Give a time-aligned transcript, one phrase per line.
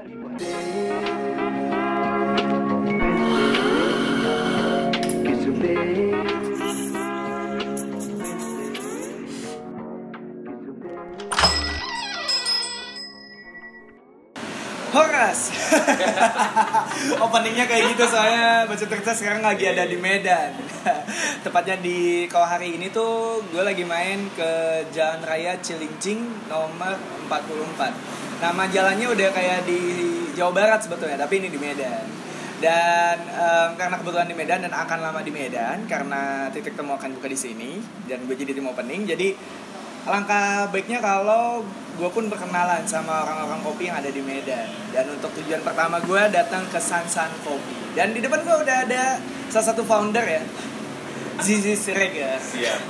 [0.00, 0.16] Horas.
[17.20, 20.56] Openingnya kayak gitu soalnya baca terca sekarang lagi ada di Medan.
[21.44, 26.96] Tepatnya di kalau hari ini tuh gue lagi main ke Jalan Raya Cilincing nomor
[27.28, 28.19] 44.
[28.40, 29.80] Nama jalannya udah kayak di
[30.32, 32.08] Jawa Barat sebetulnya, tapi ini di Medan.
[32.60, 37.20] Dan em, karena kebetulan di Medan dan akan lama di Medan karena titik temu akan
[37.20, 39.04] buka di sini dan gue jadi tim opening.
[39.04, 39.36] Jadi
[40.00, 41.60] Alangkah baiknya kalau
[42.00, 44.64] gue pun berkenalan sama orang-orang kopi yang ada di Medan
[44.96, 49.20] Dan untuk tujuan pertama gue datang ke Sansan Kopi Dan di depan gue udah ada
[49.52, 50.40] salah satu founder ya
[51.44, 52.80] Zizi Siregar Siap.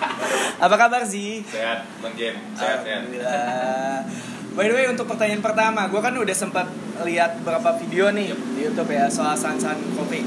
[0.64, 1.44] Apa kabar Zi?
[1.44, 2.32] Sehat, Bang Jem.
[2.56, 3.12] Sehat, sehat.
[3.12, 6.70] Alhamdulillah By the way untuk pertanyaan pertama Gue kan udah sempat
[7.02, 10.22] lihat beberapa video nih di Youtube ya soal Sansan Kopi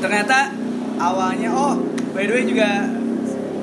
[0.00, 0.52] Ternyata
[0.96, 1.76] awalnya oh
[2.16, 2.88] by the way juga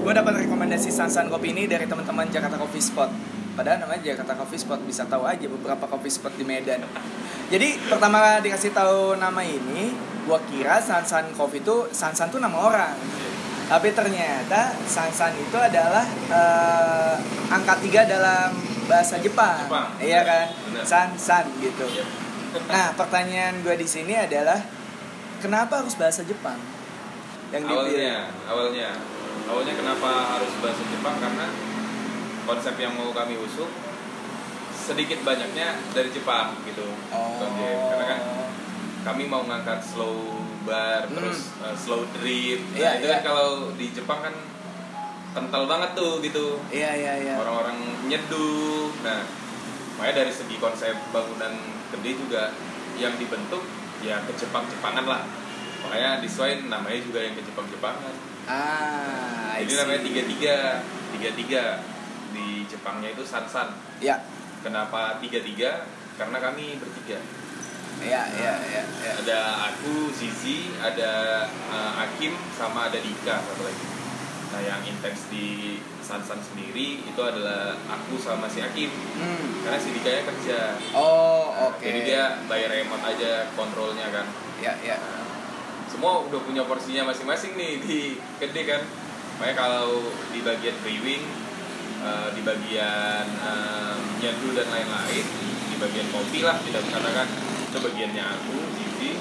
[0.03, 3.07] gue dapat rekomendasi Sansan Kopi ini dari teman-teman Jakarta Coffee Spot.
[3.55, 6.83] Padahal namanya Jakarta Coffee Spot bisa tahu aja beberapa coffee spot di Medan.
[7.47, 9.95] Jadi pertama dikasih tahu nama ini,
[10.27, 12.95] gue kira Sansan Coffee itu Sansan tuh nama orang.
[13.63, 17.15] Tapi ternyata Sansan itu adalah eh,
[17.49, 18.53] angka tiga dalam
[18.85, 19.65] bahasa Jepang.
[19.65, 19.89] Jepang.
[19.99, 20.45] Iya kan?
[20.69, 20.83] Benar.
[20.83, 21.85] Sansan gitu.
[21.87, 22.05] Iya.
[22.69, 24.61] Nah, pertanyaan gue di sini adalah
[25.41, 26.59] kenapa harus bahasa Jepang?
[27.49, 28.49] Yang Awalnya, dipilih?
[28.49, 28.89] awalnya,
[29.49, 31.47] awalnya kenapa harus bahasa Jepang karena
[32.43, 33.69] konsep yang mau kami usung
[34.73, 36.83] sedikit banyaknya dari Jepang gitu,
[37.55, 37.77] Jem.
[37.89, 38.19] Karena kan
[39.03, 41.15] kami mau ngangkat slow bar, Hmm.
[41.15, 42.59] terus uh, slow drip.
[42.71, 43.13] Nah, Iya, itu iya.
[43.17, 44.35] kan kalau di Jepang kan
[45.33, 46.59] kental banget tuh gitu.
[46.69, 47.35] Iya, iya, iya.
[47.37, 48.91] orang-orang nyeduh.
[49.01, 49.25] Nah,
[49.95, 51.53] makanya dari segi konsep bangunan
[51.89, 52.53] gede juga
[52.95, 53.63] yang dibentuk
[54.01, 55.23] ya ke Jepang-Jepangan lah.
[55.83, 58.15] Makanya desain namanya juga yang ke Jepang-Jepangan.
[58.43, 60.55] Ah, Jadi namanya tiga tiga,
[61.11, 61.63] tiga tiga
[62.31, 63.71] di Jepangnya itu Sansan.
[63.99, 64.19] Ya,
[64.63, 65.83] Kenapa tiga tiga?
[66.15, 67.19] Karena kami bertiga.
[68.03, 69.11] Ya, ya, ya, ya.
[69.23, 69.39] Ada
[69.71, 71.11] aku, Zizi, ada
[71.67, 73.85] uh, Akim, sama ada Dika satu lagi.
[74.53, 78.91] Nah yang intens di Sansan sendiri itu adalah aku sama si Akim.
[78.91, 79.65] Hmm.
[79.65, 80.59] karena si Dika nya kerja
[80.93, 81.81] Oh, Nah, oke.
[81.81, 84.27] jadi dia bayar remote aja kontrolnya kan
[84.59, 84.99] Ya, ya.
[85.87, 87.99] semua udah punya porsinya masing-masing nih di
[88.37, 88.81] gede kan
[89.39, 91.23] makanya kalau di bagian brewing
[91.99, 95.25] eh, di bagian eh, nyeduh dan lain-lain
[95.69, 97.27] di bagian kopi lah kita katakan
[97.73, 99.11] itu bagiannya aku Zizi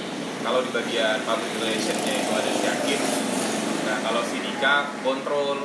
[0.40, 3.00] kalau di bagian public relationnya itu ada si Akim
[3.82, 5.64] nah kalau si Dika kontrol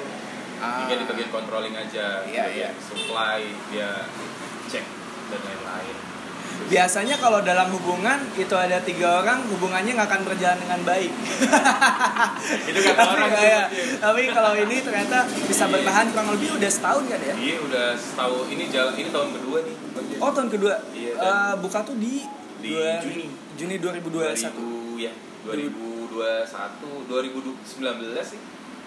[0.57, 0.81] Ah.
[0.81, 2.69] Dika di bagian controlling aja Iya, iya.
[2.79, 4.09] supply dia
[4.65, 4.81] cek
[5.27, 5.95] dan lain-lain
[6.65, 11.13] Biasanya kalau dalam hubungan itu ada tiga orang, hubungannya nggak akan berjalan dengan baik.
[12.67, 13.87] itu kata Tapi orang Jim.
[13.99, 15.71] tapi kalau ini ternyata bisa Iya.
[15.71, 17.35] bertahan kurang lebih udah setahun kan ya?
[17.37, 19.75] Iya udah setahun ini jalan ini tahun kedua nih.
[20.17, 20.73] Oh tahun kedua.
[20.89, 22.25] Iya, dan- buka tuh di,
[22.57, 23.25] Di dua- Juni.
[23.53, 24.97] Juni 2021.
[24.97, 25.13] 2000 ya
[25.43, 28.39] 2021 2019 sih.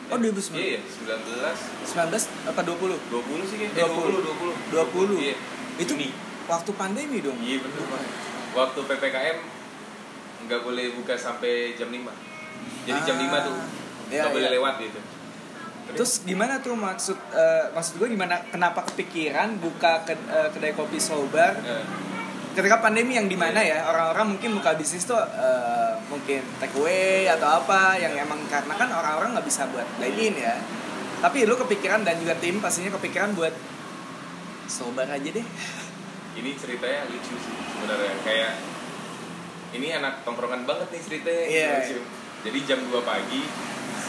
[0.09, 0.51] Oh, 2019.
[0.53, 1.55] Iya, iya, 19
[1.87, 2.99] 19 apa 20?
[3.09, 3.87] 20 sih kayaknya.
[3.87, 4.19] 20.
[4.19, 5.15] 20 20.
[5.15, 5.19] 20.
[5.21, 5.35] Iya.
[5.77, 6.11] Itu Juni.
[6.47, 7.39] waktu pandemi dong.
[7.39, 8.03] Iya bener Pak.
[8.53, 9.39] Waktu PPKM
[10.43, 12.11] nggak boleh buka sampai jam 5.
[12.83, 13.55] Jadi jam Ah, 5 tuh
[14.11, 14.55] iya, nggak boleh iya.
[14.57, 15.01] lewat gitu.
[15.91, 20.99] Terus gimana tuh maksud eh, maksud gue gimana kenapa kepikiran buka ke- eh, kedai kopi
[20.99, 21.83] sobar Eh,
[22.51, 27.25] ketika pandemi yang di mana ya orang-orang mungkin buka bisnis tuh eh, mungkin take away
[27.27, 30.55] atau apa yang emang karena kan orang-orang nggak bisa buat dine in ya
[31.21, 33.53] tapi lu kepikiran dan juga tim pastinya kepikiran buat
[34.67, 35.47] sobar aja deh
[36.39, 38.53] ini ceritanya lucu sih sebenarnya kayak
[39.71, 41.71] ini anak tongkrongan banget nih ceritanya Iya.
[41.79, 41.99] Lucu.
[42.43, 43.43] jadi jam 2 pagi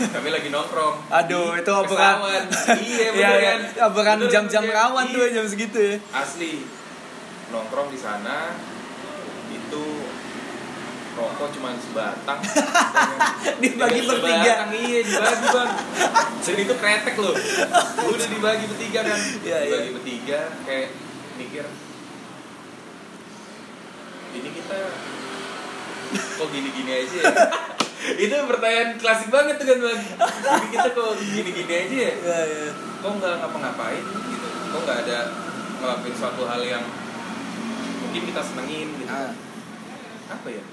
[0.02, 2.18] kami lagi nongkrong aduh itu obrolan
[2.50, 2.78] Kesawan.
[2.82, 3.46] iya Iya, bener iya.
[3.46, 4.76] kan obrolan jam-jam bener.
[4.76, 5.34] rawan tuh Iya.
[5.36, 6.81] jam segitu ya asli
[7.52, 8.56] nongkrong di sana
[9.52, 9.86] itu
[11.12, 12.40] rokok cuma sebatang.
[13.62, 14.54] Dibagi Dengan bertiga.
[14.72, 15.72] iya dibagi bang.
[16.40, 17.36] Dan itu kretek loh.
[18.08, 19.20] Udah dibagi bertiga kan?
[19.44, 19.76] Iya, iya.
[19.76, 20.90] dibagi bertiga kayak
[21.36, 21.68] mikir
[24.32, 24.80] ini kita
[26.12, 27.26] kok gini-gini aja ya?
[28.26, 30.02] Itu pertanyaan klasik banget tuh kan bang.
[30.02, 32.12] Ini kita kok gini-gini aja ya?
[32.18, 32.70] Iya, iya.
[32.74, 34.02] kok nggak ngapa-ngapain?
[34.02, 34.48] Gitu.
[34.74, 35.20] Kok nggak ada
[35.82, 36.84] ngelakuin suatu hal yang
[38.12, 39.08] mungkin kita senengin gitu.
[39.08, 39.32] Ah.
[40.36, 40.64] apa ya?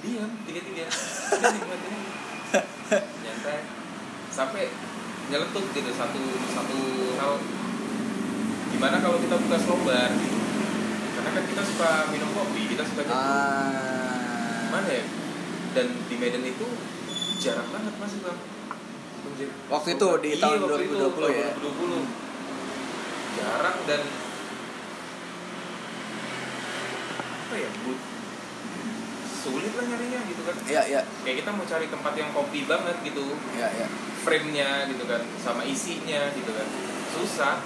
[0.00, 0.84] Diam tiga tiga
[1.52, 1.94] nikmatin
[3.20, 3.60] nyantai.
[4.32, 4.72] Sampai
[5.28, 6.78] nyeletuk gitu satu satu
[7.20, 7.32] hal.
[8.72, 10.38] Gimana kalau kita buka slow bar gitu
[11.12, 13.20] karena kan kita suka minum kopi kita suka nyeduh.
[13.20, 14.72] Ah.
[14.72, 15.04] Mana ya?
[15.76, 16.66] Dan di Medan itu
[17.36, 18.40] jarang banget mas bang.
[19.68, 21.52] Waktu itu, di Iya, tahun itu, 2020 ya?
[21.52, 22.00] tahun 2020
[23.36, 24.00] jarang dan
[27.52, 28.00] apa ya but
[29.44, 30.56] sulit lah nyarinya gitu kan.
[30.64, 31.00] Iya iya.
[31.20, 33.36] Kayak kita mau cari tempat yang kopi banget gitu.
[33.52, 33.86] Iya iya.
[34.24, 36.64] Frame-nya gitu kan sama isinya gitu kan.
[37.12, 37.60] Susah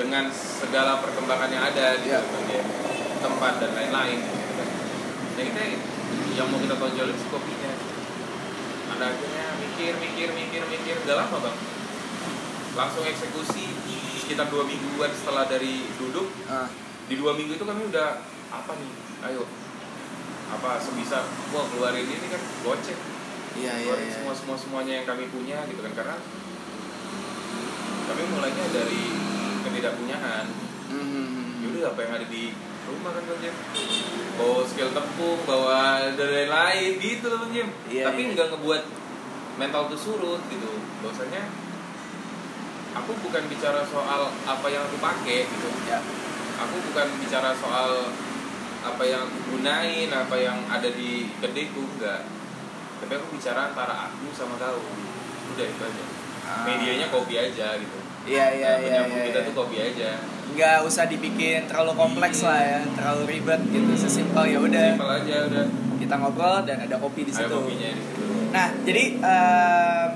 [0.00, 2.64] dengan segala perkembangan yang ada gitu kan ya
[3.20, 4.68] tempat dan lain-lain gitu kan.
[5.36, 5.60] Nah kita
[6.40, 7.72] yang mau kita tonjolin sih kopinya.
[8.96, 10.96] Ada akhirnya mikir mikir mikir mikir.
[11.04, 11.56] Udah lama bang.
[12.72, 13.68] Langsung eksekusi
[14.24, 16.32] sekitar dua mingguan setelah dari duduk.
[16.48, 16.72] Ah.
[17.04, 18.90] Di dua minggu itu kami udah apa nih?
[19.28, 19.44] Ayo.
[20.48, 21.24] Apa sebisa?
[21.52, 22.98] Wah keluarin ini kan gocek
[23.58, 24.12] iya iya iya.
[24.14, 25.92] semua semua semuanya yang kami punya gitu kan.
[25.92, 26.16] Karena
[28.08, 29.02] kami mulainya dari
[29.66, 30.46] ketidakpunyaan
[30.88, 31.60] Mhm.
[31.60, 32.54] yaudah apa yang ada di
[32.88, 33.54] rumah kan bang Jim?
[34.40, 37.68] Bawa skill tepung bawa dan lain-lain gitu loh bang Jim.
[37.92, 38.32] Iya, tapi iya.
[38.32, 38.82] nggak ngebuat
[39.60, 40.70] mental tuh surut gitu.
[41.04, 41.44] Bahwasanya
[42.96, 45.68] aku bukan bicara soal apa yang aku pakai gitu.
[45.84, 46.00] Ya.
[46.58, 48.08] Aku bukan bicara soal
[48.88, 52.24] apa yang aku gunain apa yang ada di kedeku enggak.
[52.98, 54.80] Tapi aku bicara antara aku sama kau.
[55.52, 56.04] Udah itu aja.
[56.42, 56.64] Ah.
[56.64, 57.98] medianya kopi aja gitu.
[58.24, 59.46] Iya iya Nah, iya penyambung iya, kita iya.
[59.48, 60.10] tuh kopi aja.
[60.48, 62.48] Nggak usah dibikin terlalu kompleks Iya.
[62.48, 62.80] lah ya.
[62.96, 64.88] Terlalu ribet gitu sesimpel ya udah.
[64.92, 65.64] Simpel aja udah.
[65.98, 67.52] Kita ngobrol dan ada kopi di ada situ.
[67.54, 68.24] kopinya di situ.
[68.48, 70.08] Nah jadi em,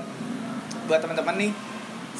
[0.83, 1.51] buat teman-teman nih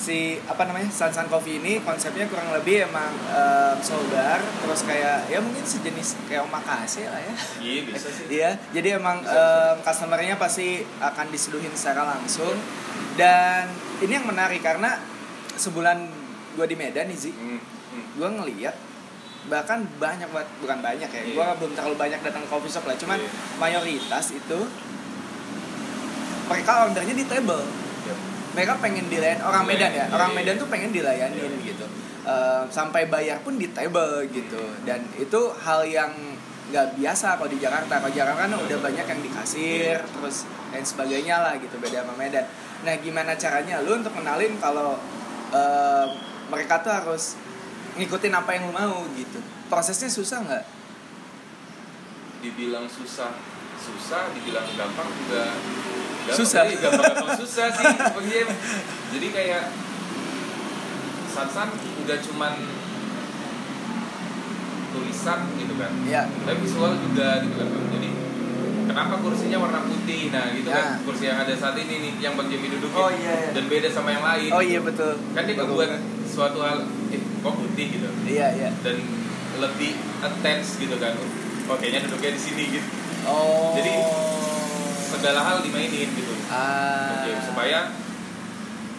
[0.03, 5.31] si apa namanya Sansan Coffee ini konsepnya kurang lebih emang em, slow bar terus kayak
[5.31, 7.33] ya mungkin sejenis kayak omakase lah ya
[7.63, 12.51] iya bisa sih Iya, jadi emang Bisa, em, customernya pasti akan diseduhin secara langsung
[13.15, 13.71] dan
[14.03, 14.99] ini yang menarik karena
[15.55, 16.03] sebulan
[16.53, 18.05] gue di Medan nih Hmm, hmm.
[18.19, 18.75] gue ngeliat
[19.43, 21.35] bahkan banyak banget bukan banyak ya, Iya.
[21.35, 23.29] gue belum terlalu banyak datang ke coffee shop lah, cuman Iya.
[23.55, 24.59] mayoritas itu
[26.43, 27.63] mereka ordernya di table.
[28.53, 30.37] Mereka pengen dilayan orang Medan ya, Iya, orang iya.
[30.37, 31.73] Medan tuh pengen dilayanin Iya.
[31.73, 31.85] gitu,
[32.23, 36.11] Em, sampai bayar pun di table gitu, dan itu hal yang
[36.71, 40.79] nggak biasa kalau di Jakarta, kalau Jakarta kan udah banyak yang di kasir, terus dan
[40.81, 42.47] sebagainya lah gitu, beda sama Medan.
[42.87, 44.95] Nah gimana caranya lu untuk kenalin kalau
[45.51, 46.09] em,
[46.47, 47.35] mereka tuh harus
[47.99, 50.65] ngikutin apa yang lu mau gitu, prosesnya susah nggak?
[52.43, 53.31] dibilang susah
[53.79, 55.55] susah dibilang gampang juga
[56.23, 56.37] gampang.
[56.37, 56.61] Susah.
[56.65, 57.85] Gampang-gampang susah sih
[58.25, 58.47] Jim.
[59.11, 59.63] jadi kayak
[61.27, 62.53] Sansan udah cuman
[64.89, 68.09] tulisan gitu kan Ya, tapi visual juga gitu kan jadi
[68.83, 71.01] kenapa kursinya warna putih nah gitu kan Ya.
[71.01, 73.49] kursi yang ada saat ini nih yang Bang Jimmy dudukin Oh, iya, iya.
[73.51, 75.17] dan beda sama yang lain oh iya betul.
[75.33, 76.01] kan dia ngebuat banget.
[76.23, 76.77] suatu hal
[77.09, 78.69] eh kok putih gitu Iya iya.
[78.79, 78.97] dan
[79.55, 79.91] lebih
[80.21, 81.17] intense gitu kan
[81.65, 82.89] oh kayaknya duduknya di sini gitu
[83.23, 83.71] Oh.
[83.71, 83.87] Jadi,
[85.23, 87.23] segala hal dimainin gitu ah.
[87.23, 87.95] Oke, supaya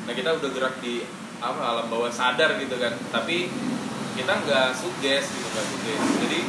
[0.09, 1.05] nah kita udah gerak di
[1.37, 3.53] apa alam bawah sadar gitu kan tapi
[4.17, 6.41] kita nggak suges gitu nggak suges jadi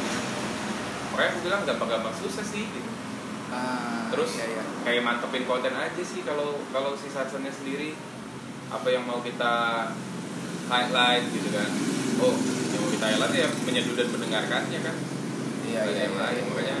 [1.12, 2.88] makanya aku bilang gampang-gampang susah sih gitu
[3.46, 4.64] Ah, terus iya, iya.
[4.82, 7.94] kayak mantepin konten aja sih kalau kalau si Sarsennya sendiri
[8.66, 9.86] apa yang mau kita
[10.66, 11.70] highlight gitu kan
[12.26, 12.34] oh
[12.74, 14.96] yang mau kita highlight ya menyeduh dan mendengarkannya kan
[15.62, 15.94] Iya iya.
[15.94, 16.48] iya, lain iya.
[16.50, 16.76] makanya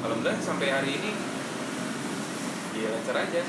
[0.00, 1.10] alhamdulillah sampai hari ini
[2.78, 3.40] ya lancar aja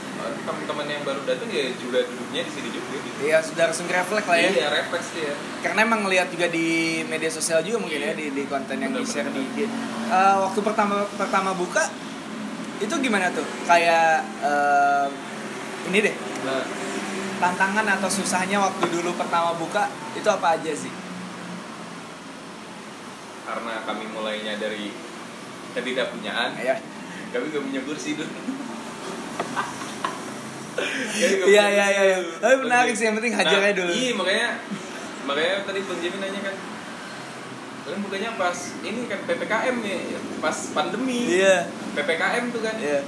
[0.42, 4.26] teman-teman yang baru datang ya juga duduknya di sini juga gitu Iya sudah langsung refleks
[4.26, 4.50] lah ya.
[4.50, 6.68] iya refleks dia Karena emang ngeliat juga di
[7.04, 8.08] media sosial juga mungkin Iya.
[8.08, 9.42] ya di, di konten yang di share di.
[9.44, 9.58] IG.
[10.08, 11.84] Eh, waktu pertama pertama buka
[12.78, 13.44] itu gimana tuh?
[13.64, 15.06] Kayak eh,
[15.86, 16.62] ini deh nah
[17.38, 20.90] tantangan atau susahnya waktu dulu pertama buka itu apa aja sih?
[23.44, 24.92] karena kami mulainya dari
[25.72, 26.76] ketidakpunyaan Ya.
[27.30, 28.28] kami gak punya kursi dulu
[31.18, 32.02] Iya iya iya.
[32.06, 32.18] iya.
[32.38, 33.90] Tapi menarik sih yang penting hajar aja dulu.
[33.90, 34.48] iya makanya
[35.26, 36.56] makanya tadi Bang Jimmy nanya kan
[37.84, 39.98] kalian bukanya pas ini kan PPKM nih
[40.38, 41.66] pas pandemi Iya.
[41.96, 43.00] PPKM tuh kan Iya.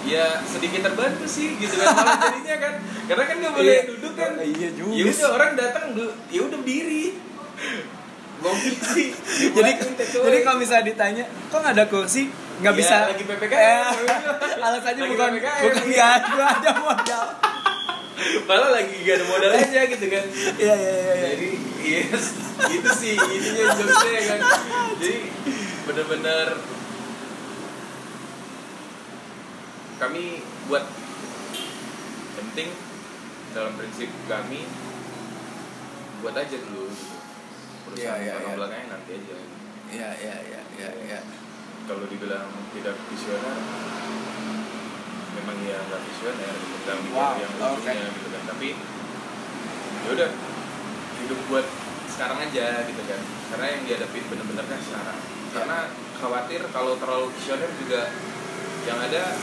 [0.00, 2.74] ya sedikit terbantu sih gitu kan malah jadinya kan
[3.06, 3.82] karena kan nggak boleh Iya.
[3.86, 5.84] duduk kan Oh, iya juga ya udah orang datang
[6.28, 7.06] ya udah berdiri
[9.56, 13.56] jadi jadi kalau misalnya ditanya kok nggak ada kursi nggak Ya, bisa lagi PPKM.
[13.56, 13.88] Eh,
[14.60, 15.62] alasannya Lagi bukan PPKM.
[15.64, 17.26] bukan nggak ada ada modal
[18.44, 20.24] malah lagi gak ada modal aja gitu kan
[20.60, 21.28] iya iya iya iya.
[21.32, 21.50] jadi
[21.80, 22.24] yes
[22.68, 24.40] itu sih ininya jokesnya kan
[25.00, 25.14] jadi
[25.88, 26.46] bener-bener
[29.96, 30.24] kami
[30.68, 30.84] buat
[32.36, 32.68] penting
[33.52, 34.68] dalam prinsip kami
[36.20, 37.08] buat aja dulu gitu.
[37.96, 38.56] Iya, perusahaan iya, yeah, iya.
[38.56, 39.36] belakangnya nanti aja
[39.90, 41.18] Iya, iya, iya, iya, iya.
[41.90, 43.58] Kalau dibilang tidak visioner
[45.34, 48.42] memang ya nggak visioner gitu mikir Wow, yang lucunya gitu kan.
[48.54, 48.68] Tapi
[50.06, 50.30] ya udah
[51.18, 51.66] hidup buat
[52.06, 53.20] sekarang aja gitu kan.
[53.50, 55.18] Karena yang dihadapin bener-bener kan sekarang.
[55.50, 55.78] Karena
[56.22, 58.14] khawatir kalau terlalu visioner juga
[58.86, 59.34] yang ada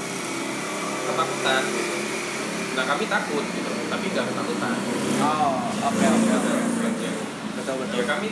[1.04, 1.96] ketakutan gitu.
[2.80, 4.76] Nah kami takut gitu tapi nggak ketakutan.
[5.20, 6.32] Oh, oke, oke,
[6.80, 7.10] oke.
[7.60, 7.96] Betul, betul.
[8.00, 8.30] ya kami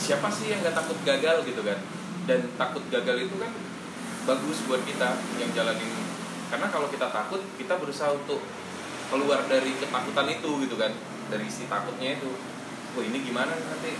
[0.00, 1.97] siapa sih yang nggak takut gagal gitu kan
[2.28, 3.48] dan takut gagal itu kan
[4.28, 5.88] bagus buat kita yang jalanin.
[6.52, 8.44] Karena kalau kita takut kita berusaha untuk
[9.08, 10.92] keluar dari ketakutan itu gitu kan.
[11.32, 12.28] Dari si takutnya itu.
[12.92, 13.96] Wah ini gimana nanti?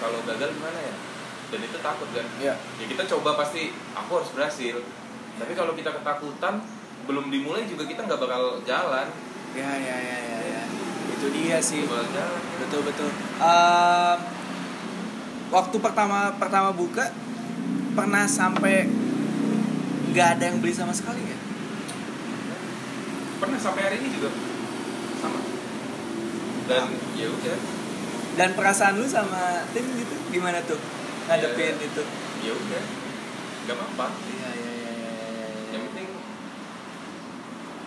[0.00, 0.94] Kalau gagal gimana ya?
[1.52, 2.24] Dan itu takut kan.
[2.40, 2.56] Iya.
[2.56, 4.80] ya kita coba pasti aku harus berhasil.
[5.36, 6.64] Tapi kalau kita ketakutan
[7.04, 9.08] belum dimulai juga kita nggak bakal jalan.
[9.52, 10.62] Ya, ya, ya, ya, ya.
[11.12, 11.84] Itu dia sih.
[12.60, 13.08] Betul betul.
[13.40, 14.37] Ehm,
[15.48, 17.08] waktu pertama pertama buka
[17.96, 18.84] pernah sampai
[20.12, 21.38] nggak ada yang beli sama sekali ya?
[23.38, 24.30] Pernah sampai hari ini juga.
[25.22, 25.40] Sama.
[26.68, 26.84] Dan
[27.16, 27.58] ya udah.
[28.38, 30.78] Dan perasaan lu sama tim gitu gimana tuh?
[31.28, 31.86] Ngadepin Ya.
[31.86, 32.02] itu.
[32.44, 32.82] ya udah.
[33.66, 34.06] Nggak apa-apa.
[34.24, 35.48] Iya iya iya iya iya, iya.
[35.76, 36.08] yang penting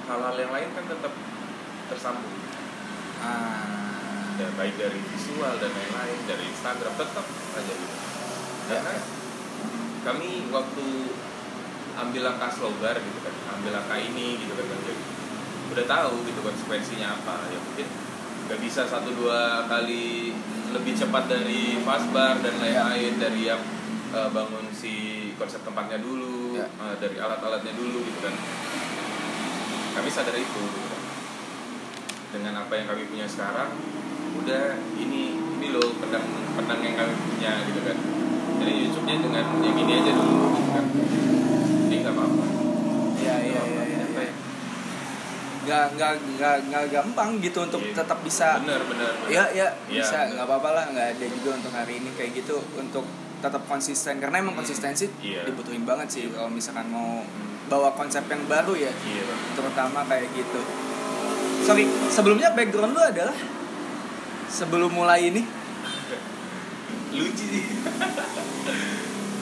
[0.06, 1.14] hal-hal yang lain kan tetap
[1.90, 2.36] tersambung.
[3.22, 3.81] Ah
[4.40, 7.98] ya, baik dari visual dan lain-lain dari Instagram tetap aja gitu
[8.72, 8.96] karena
[10.02, 10.86] kami waktu
[11.92, 14.98] ambil langkah slogar gitu kan ambil langkah ini gitu kan kan,
[15.72, 17.88] udah tahu gitu konsekuensinya apa ya mungkin
[18.48, 20.36] nggak bisa satu dua kali
[20.72, 23.62] lebih cepat dari fastbar dan lain-lain dari yang
[24.12, 24.94] eh, bangun si
[25.36, 26.68] konsep tempatnya dulu Ya.
[26.68, 28.36] eh, dari alat-alatnya dulu gitu kan
[29.92, 31.02] kami sadar itu gitu kan.
[32.36, 33.72] dengan apa yang kami punya sekarang
[34.42, 34.66] udah
[34.98, 37.98] ini ini loh pedang pedang yang kami punya gitu kan
[38.58, 40.86] jadi YouTube-nya dengan yang ini aja dulu gitu kan
[41.86, 42.44] jadi nggak apa-apa
[43.18, 44.34] iya iya iya iya Apa ya?
[45.62, 47.94] nggak nggak nggak nggak gampang gitu untuk Iya.
[47.96, 49.30] tetap bisa bener bener bener.
[49.30, 50.30] Iya, iya, Iya, bisa, bener.
[50.34, 53.06] nggak apa-apa lah, nggak ada juga untuk hari ini kayak gitu untuk
[53.38, 55.46] tetap konsisten karena emang Hmm, konsistensi iya.
[55.46, 56.34] dibutuhin banget sih Iya.
[56.36, 57.70] kalau misalkan mau Hmm.
[57.70, 59.40] bawa konsep yang baru ya, iya Bang.
[59.54, 60.62] terutama kayak gitu.
[61.62, 63.38] Sorry, sebelumnya background lu adalah
[64.52, 65.44] sebelum mulai ini?
[67.12, 67.66] lucu sih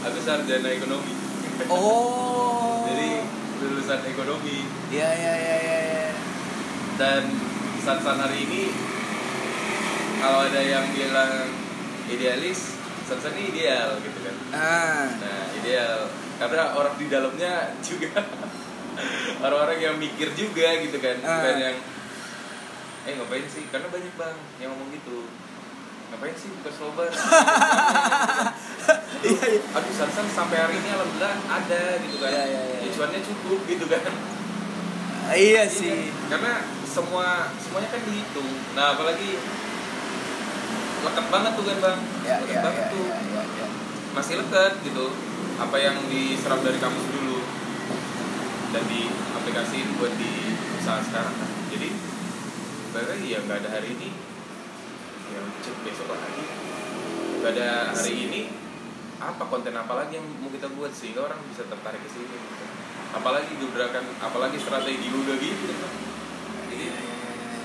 [0.01, 1.13] aku sarjana ekonomi
[1.69, 3.21] Oh, jadi
[3.59, 5.77] lulusan ekonomi ya ya ya ya.
[5.83, 6.07] ya.
[6.95, 7.29] dan
[7.79, 8.73] saat saat hari ini
[10.17, 11.53] kalau ada yang bilang
[12.07, 12.73] idealis
[13.05, 17.53] saat ini ideal gitu kan Ah, nah ideal karena orang di dalamnya
[17.85, 18.23] juga
[19.45, 21.37] orang-orang yang mikir juga gitu kan Ah.
[21.37, 21.75] bukan yang
[23.01, 25.27] eh ngapain sih karena banyak bang yang ngomong gitu
[26.09, 27.09] ngapain sih buka slobar
[29.19, 29.59] Iya, iya.
[29.69, 32.77] aduh Sansan sampai hari ini alhamdulillah ada gitu kan Iya, iya, iya.
[32.81, 34.01] Ya, cuannya cukup gitu kan
[35.29, 35.91] iya Iya sih.
[36.09, 36.39] kan?
[36.39, 36.53] karena
[36.83, 37.25] semua
[37.59, 39.35] semuanya kan dihitung nah apalagi
[40.99, 43.43] leket banget tuh kan bang Ya leket ya banget ya tuh ya ya.
[43.59, 43.67] ya.
[44.15, 45.05] masih leket gitu
[45.59, 47.43] apa yang diserap dari kampus dulu
[48.71, 50.31] dan diaplikasiin buat di
[50.79, 51.49] usaha sekarang kan
[53.05, 54.09] berarti ya nggak ada hari ini
[55.29, 56.43] yang cek besok lagi
[57.39, 58.41] nggak ada hari ini
[59.19, 62.65] apa konten apa lagi yang mau kita buat sehingga orang bisa tertarik ke sini gitu.
[63.11, 65.91] apalagi gebrakan apalagi strategi udah gitu kan.
[66.71, 67.59] jadi Iya, iya, iya,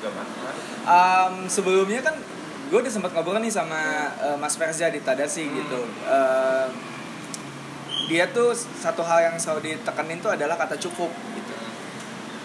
[0.00, 0.50] nggak apa-apa
[0.82, 2.18] Um, sebelumnya kan
[2.68, 5.54] gue udah sempat ngobrol nih sama uh, Mas Verza di Tadasi Hmm.
[5.62, 5.80] gitu.
[6.08, 6.70] Um,
[8.10, 11.41] dia tuh satu hal yang selalu ditekenin tuh adalah kata cukup gitu.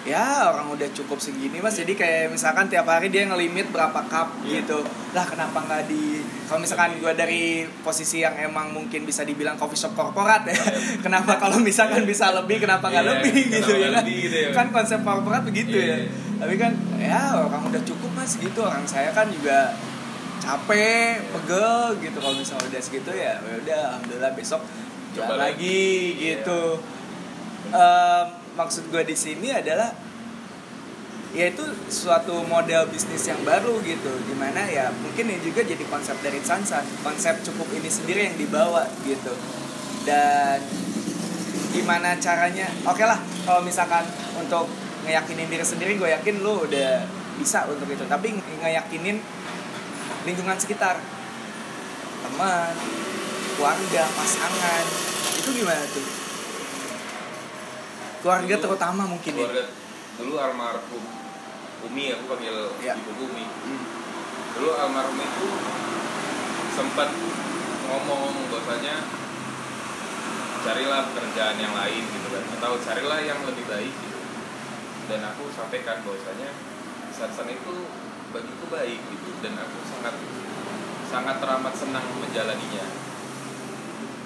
[0.07, 4.31] Ya orang udah cukup segini mas, jadi kayak misalkan tiap hari dia ngelimit berapa cup
[4.41, 4.63] Iya.
[4.63, 4.79] gitu.
[5.11, 6.23] Lah kenapa nggak di?
[6.43, 7.43] Kalau misalkan gue dari
[7.81, 10.55] posisi yang emang mungkin bisa dibilang coffee shop korporat ya,
[11.03, 13.93] kenapa kalau misalkan bisa lebih, kenapa nggak Iya, lebih kenapa gitu ya kan?
[13.99, 14.49] lebih gitu ya.
[14.53, 16.09] Kan konsep korporat begitu Iya, ya iya.
[16.37, 19.75] tapi kan ya orang udah cukup mas gitu orang saya kan juga
[20.37, 24.61] capek pegel gitu kalau misalnya udah segitu ya ya udah alhamdulillah besok
[25.11, 25.43] Coba lagi.
[25.57, 25.81] lagi
[26.15, 26.31] Iya.
[26.39, 26.61] gitu
[27.67, 29.93] Em, maksud gue di sini adalah
[31.37, 31.61] yaitu
[31.91, 36.41] suatu model bisnis yang baru gitu di mana ya mungkin ini juga jadi konsep dari
[36.41, 39.37] Sansan konsep cukup ini sendiri yang dibawa gitu.
[40.07, 40.57] Dan
[41.69, 44.01] gimana caranya oke lah kalau misalkan
[44.39, 44.65] untuk
[45.05, 47.05] ngeyakinin diri sendiri gue yakin lu udah
[47.37, 48.01] bisa untuk itu.
[48.09, 49.21] Tapi nge- ngeyakinin
[50.25, 50.97] lingkungan sekitar.
[52.17, 52.73] Teman
[53.53, 54.83] keluarga pasangan
[55.37, 56.26] itu gimana tuh
[58.19, 59.39] keluarga Dulu- terutama mungkin ya.
[59.43, 59.65] Keluarga.
[60.17, 61.03] Dulu almarhum
[61.77, 62.93] Umi aku panggil Iya.
[62.97, 63.45] ibu Umi.
[63.45, 63.83] Hmm.
[64.57, 65.47] dulu almarhum itu
[66.73, 67.13] sempat
[67.85, 69.05] ngomong bahwasanya
[70.61, 72.43] carilah pekerjaan yang lain gitu kan.
[72.57, 74.17] Atau carilah yang lebih baik gitu.
[75.07, 76.51] Dan aku sampaikan bahwasanya
[77.07, 77.73] Sansan itu
[78.29, 79.29] bagiku baik gitu.
[79.39, 80.13] Dan aku sangat
[81.07, 82.85] sangat teramat senang menjalaninya.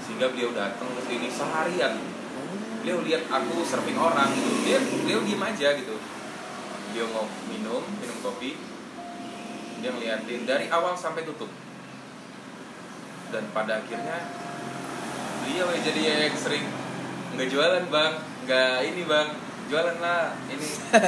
[0.02, 1.96] Sehingga beliau datang ke sini seharian
[2.82, 4.52] beliau lihat aku serving orang gitu.
[4.66, 5.96] Dia beliau diem aja gitu.
[6.92, 8.58] Dia mau minum minum kopi.
[9.82, 11.50] Dia ngeliatin dari awal sampai tutup.
[13.30, 14.28] Dan pada akhirnya
[15.46, 16.66] beliau ya jadi yang sering
[17.38, 18.14] nggak jualan bang.
[18.50, 19.28] Nggak ini bang.
[19.70, 20.68] Jualan lah ini.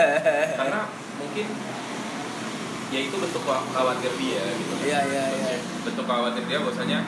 [0.61, 0.87] Karena
[1.19, 1.47] mungkin
[2.93, 4.73] ya itu bentuk khawatir dia gitu.
[4.85, 5.51] Iya, iya, iya.
[5.81, 7.01] bentuk khawatir dia bahwasanya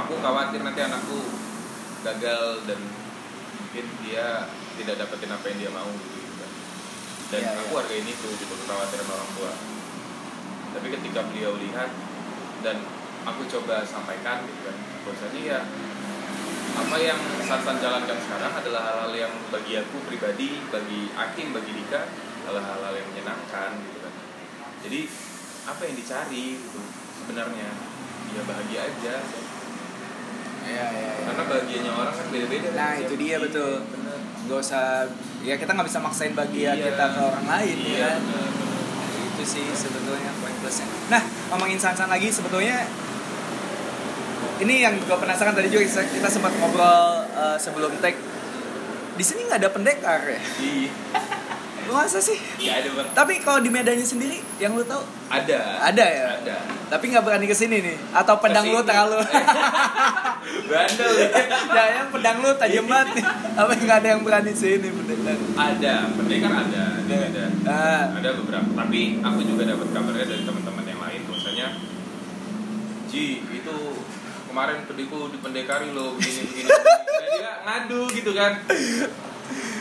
[0.00, 1.20] aku khawatir nanti anakku
[2.00, 2.80] gagal dan
[3.70, 4.50] mungkin dia
[4.82, 6.50] tidak dapetin apa yang dia mau gitu, gitu kan.
[7.30, 7.78] dan Iya, aku iya.
[7.78, 9.52] hargain itu gitu kekhawatiran orang tua
[10.74, 11.90] tapi ketika beliau lihat
[12.66, 12.82] dan
[13.30, 14.74] aku coba sampaikan gitu kan
[15.06, 15.60] bahwasanya ya
[16.82, 22.10] apa yang Sarsan jalankan sekarang adalah hal-hal yang bagi aku pribadi, bagi Akim, bagi Dika
[22.46, 24.14] adalah hal-hal yang menyenangkan gitu kan.
[24.86, 25.00] Jadi
[25.66, 26.80] apa yang dicari gitu
[27.22, 27.70] sebenarnya
[28.34, 29.14] ya bahagia aja
[30.70, 31.22] Iya, iya, iya.
[31.24, 33.72] karena bahagianya orang kan beda-beda Nah, itu dia, betul.
[33.84, 34.18] bener.
[34.46, 34.84] Gak usah
[35.40, 36.84] ya kita nggak bisa maksain bahagia Iya.
[36.86, 38.10] kita ke orang lain iya, ya.
[38.16, 38.80] bener, bener.
[39.30, 40.86] Itu sih sebetulnya poin plusnya.
[41.08, 42.84] Nah, ngomongin Sansan lagi sebetulnya
[44.58, 48.12] ini yang gue penasaran tadi juga kita- kita sempat ngobrol eh, sebelum tag.
[49.12, 50.40] Di sini nggak ada pendekar ya?
[50.58, 50.90] Iya,
[51.90, 52.38] masa sih?
[52.56, 53.08] iya ada bang.
[53.12, 55.84] Tapi kalau di Medannya sendiri, yang lu tahu Ada.
[55.90, 56.26] Ada ya?
[56.42, 56.56] Ada.
[56.90, 57.96] tapi nggak berani ke sini nih?
[58.10, 58.88] Atau pedang lu Ke sini.
[58.90, 59.18] terlalu?
[60.70, 61.28] Bandel ya.
[61.70, 63.24] ya yang pedang lu tajam banget nih.
[63.54, 65.36] Apa nggak ada yang berani sini pendekar?
[65.54, 67.50] Ada, pendekar ada, di Medan.
[67.62, 71.66] Ah, ada beberapa tapi aku juga dapat kabarnya dari teman-teman yang lain bahwasanya
[73.06, 73.76] Ji itu
[74.46, 76.70] kemarin pediku dipendekari lo begini begini,
[77.38, 78.58] dia ngadu gitu kan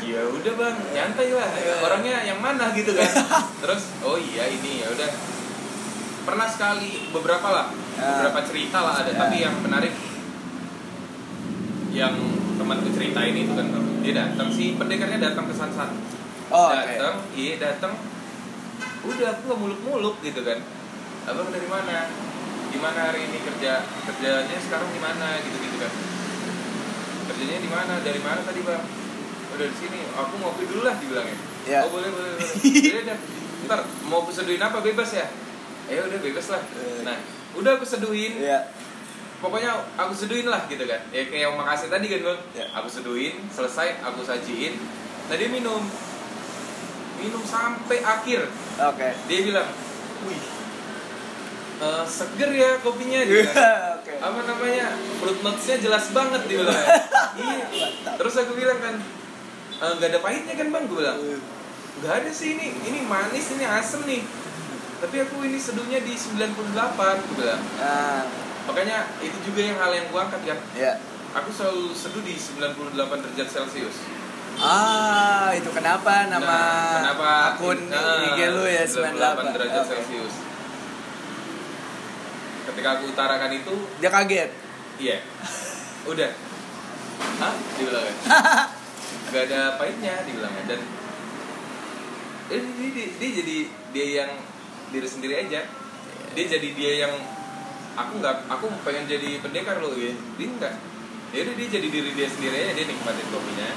[0.03, 0.75] ya udah bang.
[0.93, 1.49] Nyantai lah.
[1.85, 3.09] Orangnya yang mana gitu kan?
[3.63, 5.09] Terus oh iya ini ya udah.
[6.25, 7.67] Pernah sekali beberapa lah.
[7.99, 8.15] Ya.
[8.15, 9.11] beberapa cerita lah ada.
[9.11, 9.17] Ya.
[9.19, 9.91] tapi yang menarik
[11.89, 12.15] yang
[12.55, 13.67] temanku ceritain itu kan
[13.99, 15.89] dia datang si pendekarnya datang ke Sansan
[16.49, 17.93] Oh, datang iya datang.
[19.05, 20.57] Udah aku muluk-muluk gitu kan.
[21.29, 22.09] Abang dari mana?
[22.73, 23.85] Gimana hari ini kerja?
[23.85, 25.37] Kerjanya sekarang di mana?
[25.45, 25.93] Gitu gitu kan.
[27.29, 27.93] Kerjanya di mana?
[28.01, 29.08] Dari mana tadi bang
[29.59, 31.37] dari sini aku ngopi dulu lah dibilangnya.
[31.67, 31.83] Ya.
[31.83, 32.51] oh boleh boleh boleh.
[32.87, 33.19] Jadi dah
[33.67, 34.79] ntar mau aku seduhin apa?
[34.79, 35.27] Bebas ya?
[35.91, 36.63] Eh udah bebas lah.
[36.63, 37.03] Eh.
[37.03, 37.19] nah
[37.59, 38.39] udah aku seduhin.
[38.39, 38.71] Iya.
[39.39, 41.03] pokoknya aku seduhin lah gitu kan.
[41.11, 42.39] Ya kayak yang makasih tadi kan bang.
[42.55, 42.65] Ya.
[42.71, 44.79] aku seduhin selesai aku sajiin.
[45.27, 45.83] Nah dia minum.
[47.19, 48.47] Minum sampai akhir.
[48.79, 49.09] Oke.
[49.27, 49.67] dia bilang
[50.23, 50.39] wih
[51.83, 53.19] eh, seger ya kopinya.
[53.27, 53.79] Dia bilang.
[53.99, 54.13] Oke.
[54.19, 54.87] apa namanya?
[55.19, 55.39] Fruit
[55.83, 56.79] jelas banget dia bilang.
[57.39, 57.67] Iya.
[58.19, 58.99] Terus aku bilang kan
[59.79, 60.83] "Eh, nggak ada pahitnya kan bang?
[60.85, 61.17] Gue bilang
[61.99, 64.23] nggak ada sih ini ini manis ini asem nih.
[64.99, 66.75] Tapi aku ini seduhnya di 98
[67.23, 67.61] gue bilang.
[67.75, 68.27] Nah,
[68.65, 70.99] makanya itu juga yang hal yang gua angkat kan ya.
[71.31, 73.97] aku selalu seduh di 98 derajat celcius.
[74.57, 76.27] Ah, itu kenapa?
[76.27, 77.29] Nama Nah, kenapa?
[77.55, 79.47] akun Nah, IG lu ya 98.
[79.47, 79.89] 98 derajat Oke.
[79.89, 80.35] celcius.
[82.65, 84.49] Ketika aku utarakan itu Dia kaget.
[84.97, 85.17] iya.
[86.03, 86.31] Udah.
[87.39, 87.53] Hah?
[87.75, 88.15] dibilangnya
[89.29, 90.81] gak ada pahitnya dibilangnya dan
[92.49, 93.57] eh, dia, dia, dia jadi
[93.93, 94.31] dia yang
[94.89, 95.61] diri sendiri aja.
[96.33, 97.13] Dia jadi dia yang
[97.93, 100.13] aku nggak aku pengen jadi pendekar loh ya.
[100.37, 100.73] Dia enggak
[101.29, 103.69] ya udah dia jadi diri dia sendiri aja dia nikmatin kopinya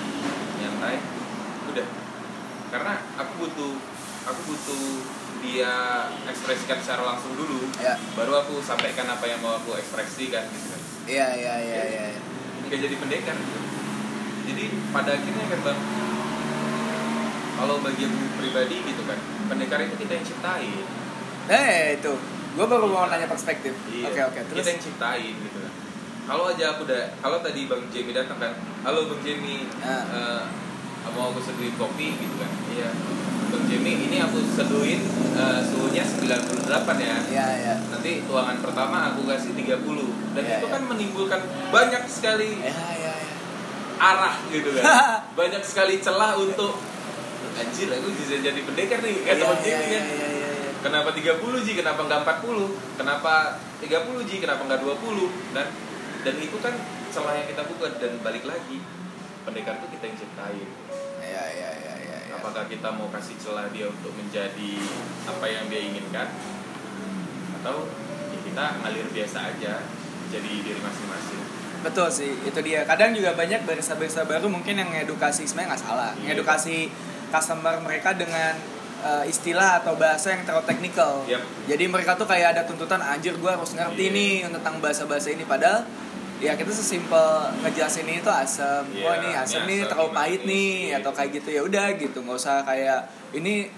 [0.57, 0.97] nyantai
[1.69, 1.87] udah.
[2.73, 3.73] Karena aku butuh
[4.25, 4.83] aku butuh
[5.43, 5.73] dia
[6.31, 7.99] ekspresikan secara langsung dulu Ya.
[8.15, 10.81] baru aku sampaikan apa yang mau aku ekspresikan gitu kan.
[11.03, 12.05] Iya, iya, iya, iya.
[12.71, 13.35] nggak jadi pendekar.
[13.37, 13.59] gitu.
[14.45, 15.79] Jadi pada akhirnya kan bang
[17.55, 20.85] kalau bagi aku pribadi gitu kan pendekar itu kita yang ciptain
[21.43, 22.13] Eh, itu.
[22.55, 23.75] Gue baru mau nanya perspektif.
[23.91, 24.07] Iya.
[24.07, 24.41] Oke, oke.
[24.47, 25.73] Terus kita yang ciptain gitu kan
[26.23, 30.07] kalau aja aku udah kalau tadi bang Jamie datang kan halo bang Jamie Ah.
[30.07, 30.43] eh,
[31.11, 32.95] mau aku seduhin kopi gitu kan iya
[33.51, 35.03] bang Jamie ini aku seduhin
[35.35, 36.63] eh, suhunya 98
[36.97, 37.75] ya Iya, iya.
[37.91, 39.83] nanti tuangan pertama aku kasih 30
[40.33, 40.73] dan Iya, itu iya.
[40.73, 41.41] kan menimbulkan
[41.75, 43.12] banyak sekali Iya, iya, iya.
[44.03, 44.83] Arah gitu kan.
[45.39, 46.75] Banyak sekali celah untuk
[47.53, 50.05] anjir aku bisa jadi pendekar nih kata Iya, bang iya, iya, kan.
[50.89, 53.33] kenapa 30 ji kenapa nggak 40 kenapa
[53.85, 55.69] 30 ji kenapa nggak 20 dan
[56.25, 56.75] dan itu kan
[57.13, 58.81] celah yang kita buka dan balik lagi
[59.45, 60.69] pendekar itu kita yang ciptain.
[61.23, 62.35] Iya, iya, iya, iya, iya.
[62.39, 64.73] apakah kita mau kasih celah dia untuk menjadi
[65.29, 66.31] apa yang dia inginkan?
[67.61, 67.91] Atau
[68.33, 69.83] ya kita ngalir biasa aja
[70.33, 71.52] jadi diri masing-masing
[71.83, 72.83] betul sih itu dia.
[72.83, 76.11] Kadang juga banyak barista-barista baru mungkin yang ngedukasi sebenarnya nggak salah.
[76.15, 76.33] Iya.
[76.33, 76.77] ngedukasi
[77.29, 78.55] customer mereka dengan
[79.03, 81.43] eh, istilah atau bahasa yang terlalu teknikal Yap.
[81.67, 84.15] jadi mereka tuh kayak ada tuntutan anjir gue harus ngerti Iya.
[84.15, 85.43] nih tentang bahasa-bahasa ini.
[85.43, 85.83] Padahal
[86.39, 87.27] ya kita sesimpel
[87.61, 90.99] ngejelasin ini tuh asam Iya, oh ini asam nih terlalu pahit nih iya.
[90.99, 91.49] atau kayak gitu.
[91.51, 93.01] Ya udah gitu nggak usah kayak
[93.33, 93.71] ini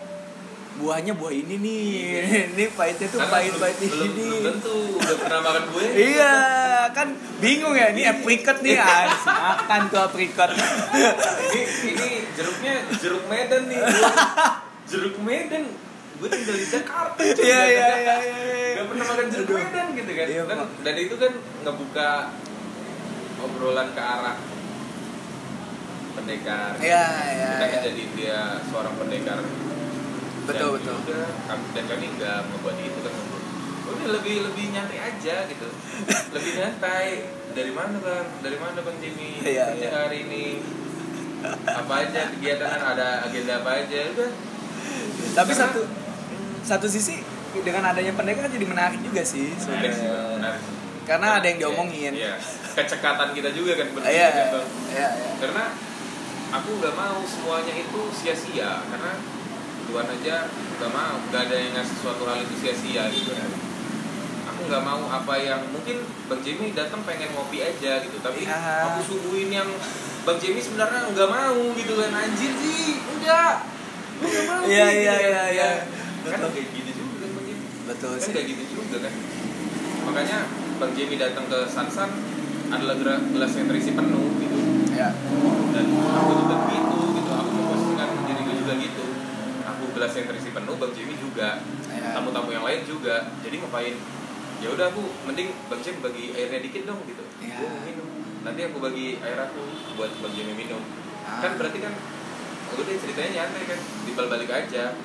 [0.75, 1.87] buahnya buah ini nih.
[2.51, 3.95] Ini pahitnya tuh pahit pahit ini.
[3.95, 6.35] belum tentu udah pernah makan gue Iya,
[7.45, 9.21] bingung ya ini apricot nih Ans.
[9.23, 10.51] Makan tuh apricot.
[10.51, 14.11] ini ini jeruknya jeruk Medan nih gue.
[14.87, 15.65] jeruk Medan
[16.15, 17.43] gue tinggal di Jakarta cuy.
[17.43, 18.73] Iya iya ada- iya iya.
[18.75, 19.57] nggak pernah makan jeruk Aduh.
[19.57, 22.11] Medan gitu kan Iya, dan, dan itu kan ngebuka
[23.39, 24.37] obrolan ke arah
[26.15, 27.51] pendekar Iya iya.
[27.53, 27.81] kita iya.
[27.85, 29.39] jadi dia seorang pendekar
[30.45, 30.95] Betul, dan betul.
[31.03, 31.21] juga
[31.73, 33.15] dan kami nggak membuat itu kan
[33.95, 35.69] udah lebih lebih nyantai aja gitu
[36.31, 37.09] lebih nyantai
[37.51, 39.91] dari mana bang dari mana bang Jimmy Iya, kerja iya.
[40.01, 40.45] hari ini
[41.65, 44.31] apa aja kegiatan ada agenda apa aja udah
[45.35, 45.81] Tapi Karena- satu
[46.63, 47.21] satu sisi
[47.57, 50.09] dengan adanya pendekar jadi menarik juga sih menarik sih.
[51.05, 52.13] Karena ada yang diomongin.
[52.13, 52.35] iya.
[52.75, 54.67] kecekatan kita juga kan Iya berpikir iya kan, Bang.
[54.91, 55.09] iya.
[55.39, 55.65] karena
[56.51, 59.13] aku nggak mau semuanya itu sia-sia karena
[59.85, 63.31] Tuhan aja nggak mau nggak ada yang ngasih suatu hal itu sia-sia gitu
[64.65, 68.89] nggak mau apa yang mungkin bang Jimmy datang pengen ngopi aja gitu tapi Ya.
[68.89, 69.69] aku suguhin yang
[70.23, 73.53] bang Jimmy sebenarnya nggak mau gitu kan anjir sih enggak
[74.15, 75.21] gue nggak mau Iya, iya, kan.
[75.21, 75.69] iya, iya.
[76.25, 78.33] kan kayak gitu juga kan bang Jimmy Betul kan sih.
[78.33, 79.15] kayak gitu juga kan
[80.05, 80.39] makanya
[80.75, 82.11] bang Jimmy datang ke Sansan
[82.67, 84.59] adalah gelas yang terisi penuh gitu
[84.95, 85.11] Ya.
[85.71, 89.05] dan aku juga gitu gitu aku memposisikan diriku juga gitu
[89.65, 92.11] aku gelas yang terisi penuh bang Jimmy juga Ya.
[92.13, 93.95] tamu-tamu yang lain juga jadi ngapain
[94.65, 97.21] ya udah aku mending bang Jimmy bagi airnya dikit dong gitu.
[97.45, 97.61] Ya.
[97.61, 98.09] Mau minum.
[98.41, 99.61] Nanti aku bagi air aku
[99.95, 100.81] buat bang Jimmy minum.
[101.25, 101.41] Ah.
[101.45, 101.93] kan berarti kan
[102.75, 104.97] udah ceritanya nyantai kan dibal balik aja.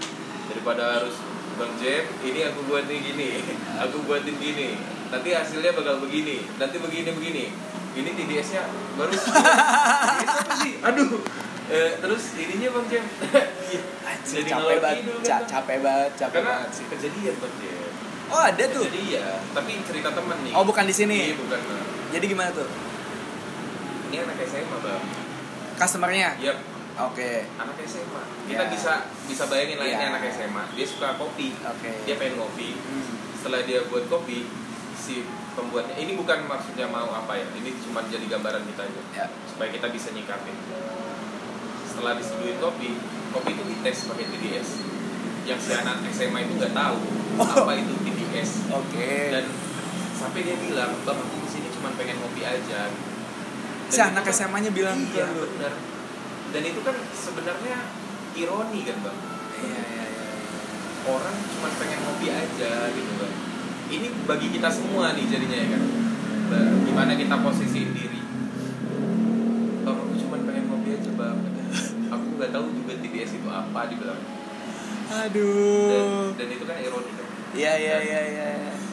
[0.47, 1.19] Daripada harus
[1.59, 3.43] bang Jem ini aku buatin gini
[3.75, 4.79] aku buatin gini
[5.11, 7.45] nanti hasilnya bakal begini nanti begini begini.
[7.89, 8.63] Ini TDS-nya
[8.95, 9.11] baru.
[9.17, 10.73] TDS apa sih?
[10.79, 11.19] Aduh.
[11.69, 13.05] Eh, terus ininya bang Jem
[14.09, 15.41] Anjir, Jadi capek ngelok banget, kan.
[15.45, 16.85] capek banget, capek banget sih.
[16.89, 17.88] kejadian bang Jem
[18.29, 18.85] Oh ada tuh.
[18.85, 21.17] kejadian tapi cerita temen nih Oh bukan di sini.
[21.23, 21.81] iya bukan Bang.
[22.09, 22.69] Jadi gimana tuh?
[24.05, 25.03] ini anak SMA bang
[25.75, 26.29] Customernya?
[26.39, 26.57] Yap,
[27.03, 27.45] Oke.
[27.55, 28.69] anak SMA kita Ya.
[28.69, 28.93] bisa
[29.25, 30.09] bisa bayangin lah ini Ya.
[30.09, 31.91] anak SMA dia suka kopi Oke.
[32.03, 33.05] dia pengen ngopi Hmm.
[33.33, 34.49] setelah dia buat kopi
[34.95, 39.25] si pembuatnya ini bukan maksudnya mau apa ya ini cuma jadi gambaran kita aja Ya.
[39.45, 40.57] supaya kita bisa nyikapin
[41.87, 42.89] setelah diseduhin kopi
[43.29, 44.69] kopi itu dites pakai TDS
[45.45, 46.97] yang si anak SMA itu nggak tahu
[47.39, 48.18] apa itu TDS
[48.69, 49.11] Oke.
[49.29, 49.45] dan
[50.13, 52.85] sampai dia bilang bang aku ke sini cuma pengen ngopi aja.
[52.85, 55.49] Dan Si anak kan- SMA-nya bilang iya ke lu.
[55.49, 55.73] benar.
[56.49, 57.77] Dan itu kan sebenarnya
[58.31, 59.17] ironi kan bang
[59.59, 60.25] Iya iya iya.
[61.03, 63.33] orang cuma pengen ngopi aja gitu bang
[63.89, 65.83] ini bagi kita semua nih jadinya ya kan?
[66.83, 68.21] Gimana kita posisiin diri?
[69.81, 71.37] Bang aku cuma pengen ngopi aja bang
[72.13, 74.21] aku nggak tahu juga TDS itu apa dibilang.
[75.09, 76.29] Dan, Aduh.
[76.37, 78.49] dan itu kan ironi kan Iya iya iya iya.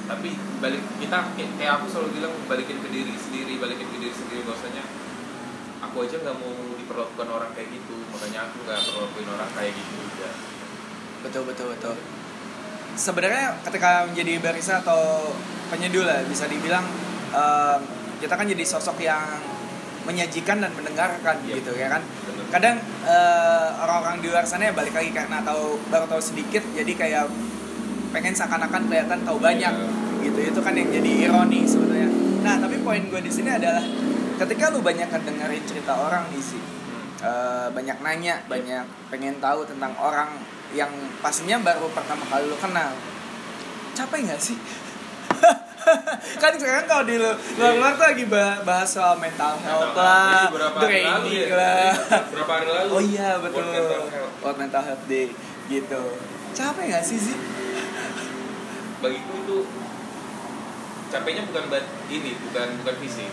[0.06, 4.46] tapi balik kita kayak aku selalu bilang balikin ke diri sendiri balikin ke diri sendiri
[4.46, 4.84] bahwasanya
[5.82, 9.92] aku aja nggak mau diperlakukan orang kayak gitu makanya aku nggak perlakuin orang kayak gitu
[9.98, 10.30] juga
[11.26, 11.94] Betul betul betul.
[12.94, 15.34] Sebenarnya ketika menjadi barista atau
[15.68, 16.86] penyeduh lah bisa dibilang
[17.34, 17.80] em,
[18.22, 19.20] kita kan jadi sosok yang
[20.06, 21.58] menyajikan dan mendengarkan Iya.
[21.58, 22.00] gitu ya kan.
[22.00, 22.46] Bener.
[22.48, 26.92] Kadang eh, orang-orang di luar sana ya balik lagi karena tahu baru tahu sedikit jadi
[26.94, 27.26] kayak
[28.16, 30.24] pengen seakan-akan kelihatan tahu banyak Iya.
[30.24, 32.09] gitu itu kan yang jadi ironi sebenarnya.
[32.40, 33.85] Nah tapi poin gue di sini adalah
[34.37, 36.64] ketika lu banyak dengerin cerita orang di sini
[37.18, 40.33] eh, banyak nanya, banyak pengen tahu tentang orang
[40.72, 42.96] yang pastinya baru pertama kali lu kenal.
[43.92, 44.57] Capek nggak sih?
[46.42, 51.46] kan sekarang kalau di lu- luar-luar tuh lagi bah- bahas soal mental health lah, training
[51.46, 51.55] ya.
[51.55, 51.92] lah.
[52.26, 52.88] Berapa hari lalu?
[52.90, 53.62] Oh iya betul.
[53.62, 54.33] World Mental Health.
[54.42, 55.26] World Mental Health Day
[55.66, 56.02] gitu.
[56.52, 57.37] Capek nggak sih sih?
[59.00, 59.59] Bagiku itu
[61.12, 63.30] capeknya bukan bat ini bukan bukan fisik.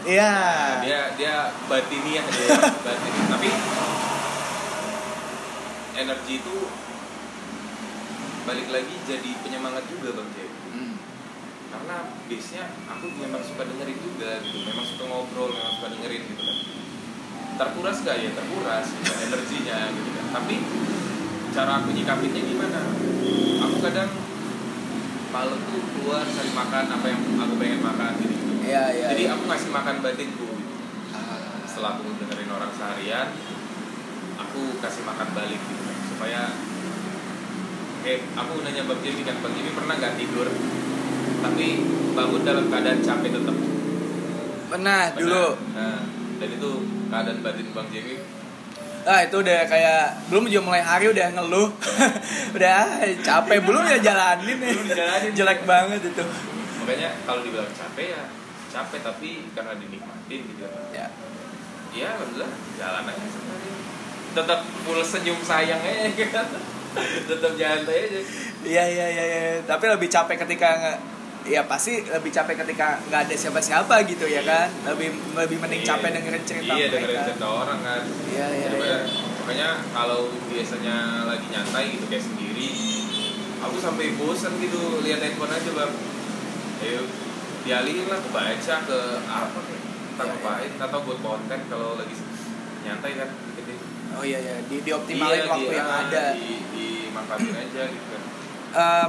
[0.00, 0.32] Iya.
[0.80, 2.56] dia dia batiniah dia
[2.88, 3.52] batin tapi
[5.92, 6.56] energi itu
[8.48, 10.48] balik lagi jadi penyemangat juga bang Jay.
[10.72, 10.94] Hmm.
[11.70, 16.22] karena base nya aku memang suka dengerin juga gitu memang suka ngobrol memang suka dengerin
[16.32, 16.58] gitu kan.
[17.60, 20.26] Terkuras gak ya terkuras gitu, energinya gitu kan.
[20.40, 20.54] Tapi
[21.52, 22.80] cara aku nyikapinnya gimana?
[23.68, 24.10] Aku kadang
[25.30, 28.52] malam tuh keluar cari makan apa yang aku pengen makan gitu, gitu.
[28.66, 29.06] Iya, iya.
[29.14, 29.32] jadi iya.
[29.32, 30.48] aku ngasih makan batinku
[31.10, 31.58] Ah.
[31.66, 33.28] setelah aku dengerin orang seharian
[34.36, 36.50] aku kasih makan balik gitu supaya
[38.00, 40.48] kayak aku nanya bang Jimmy kan bang Jimmy pernah nggak tidur
[41.40, 41.66] tapi
[42.10, 43.56] bangun dalam keadaan capek tetap
[44.70, 45.18] Pernah Pernah.
[45.18, 45.46] dulu.
[45.74, 45.98] nah,
[46.38, 46.70] dan itu
[47.10, 48.16] keadaan batin bang Jimmy
[49.02, 51.68] Ah itu udah kayak belum juga mulai hari udah ngeluh.
[52.56, 54.70] udah ah, capek belum ya jalanin nih.
[54.72, 55.32] Belum dijalanin.
[55.32, 56.24] Jelek banget itu.
[56.80, 58.22] makanya kalau dibilang capek ya
[58.72, 61.06] capek tapi karena dinikmatin gitu Ya.
[61.92, 63.74] ya alhamdulillah jalan aja sebenarnya
[64.32, 66.46] tetap full senyum sayang aja kan
[67.28, 68.20] tetap santai aja
[68.60, 69.40] Iya iya iya iya.
[69.62, 70.96] Tapi lebih capek ketika
[71.42, 74.68] ya pasti lebih capek ketika nggak ada siapa-siapa gitu ya kan?
[74.84, 75.90] Lebih lebih mending Iya.
[75.96, 78.02] capek dengerin cerita iya dengerin mereka cerita orang kan.
[78.28, 78.98] Iya iya iya.
[79.40, 82.68] Makanya kalau biasanya lagi nyantai gitu kayak sendiri
[83.60, 85.92] aku sampai bosan gitu lihat handphone aja bang.
[86.80, 87.02] Ayo
[87.60, 92.14] dialihin lah ke baca ke apa kayak entah Iya, ngapain atau buat konten kalau lagi
[92.80, 93.72] nyantai kan gitu
[94.10, 94.54] oh iya iya.
[94.64, 96.24] Di dioptimalin waktu yang ada.
[96.34, 98.22] di, dimanfaatin aja gitu kan.
[98.70, 99.08] Em,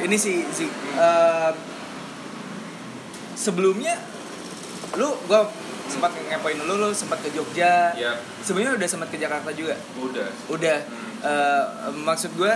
[0.00, 1.54] ini sih sih em,
[3.36, 3.94] sebelumnya
[4.96, 5.50] lu gua
[5.86, 7.94] sempat ngepoin lu lu sempat ke Jogja.
[7.94, 9.78] Ya sebenarnya udah sempat ke Jakarta juga?
[9.98, 10.28] Udah.
[10.50, 10.78] Udah.
[10.82, 11.06] Hmm.
[11.26, 11.64] Eh,
[12.02, 12.52] maksud gue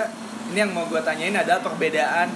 [0.50, 2.26] ini yang mau gue tanyain adalah perbedaan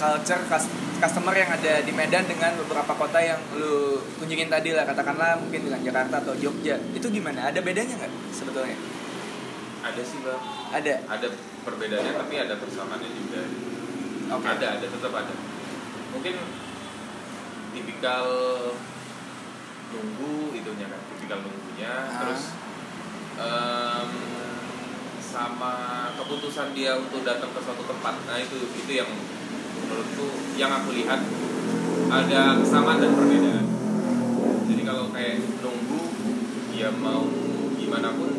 [0.00, 4.88] culture cus- customer yang ada di Medan dengan beberapa kota yang lu kunjungin tadi lah
[4.88, 6.80] katakanlah mungkin dengan Jakarta atau Jogja.
[6.96, 7.52] Itu gimana?
[7.52, 8.76] Ada bedanya nggak sebetulnya?
[9.84, 10.40] Ada sih bang.
[10.72, 10.94] Ada?
[11.12, 11.26] Ada
[11.62, 13.40] perbedaannya tapi ada persamaannya juga
[14.32, 14.46] oke.
[14.46, 15.34] Ada ada tetap ada.
[16.14, 16.34] Mungkin
[17.76, 18.26] tipikal
[19.92, 21.92] nunggu itunya kan tipikal nunggunya.
[21.92, 22.18] Ah.
[22.24, 22.42] terus
[23.36, 24.10] em,
[25.20, 25.74] sama
[26.16, 28.14] keputusan dia untuk datang ke suatu tempat.
[28.26, 29.10] Nah itu itu yang
[29.84, 31.20] menurutku yang aku lihat
[32.08, 33.66] ada kesamaan dan perbedaan.
[34.66, 36.00] Jadi kalau kayak nunggu
[36.72, 37.28] ya mau
[37.76, 38.30] gimana pun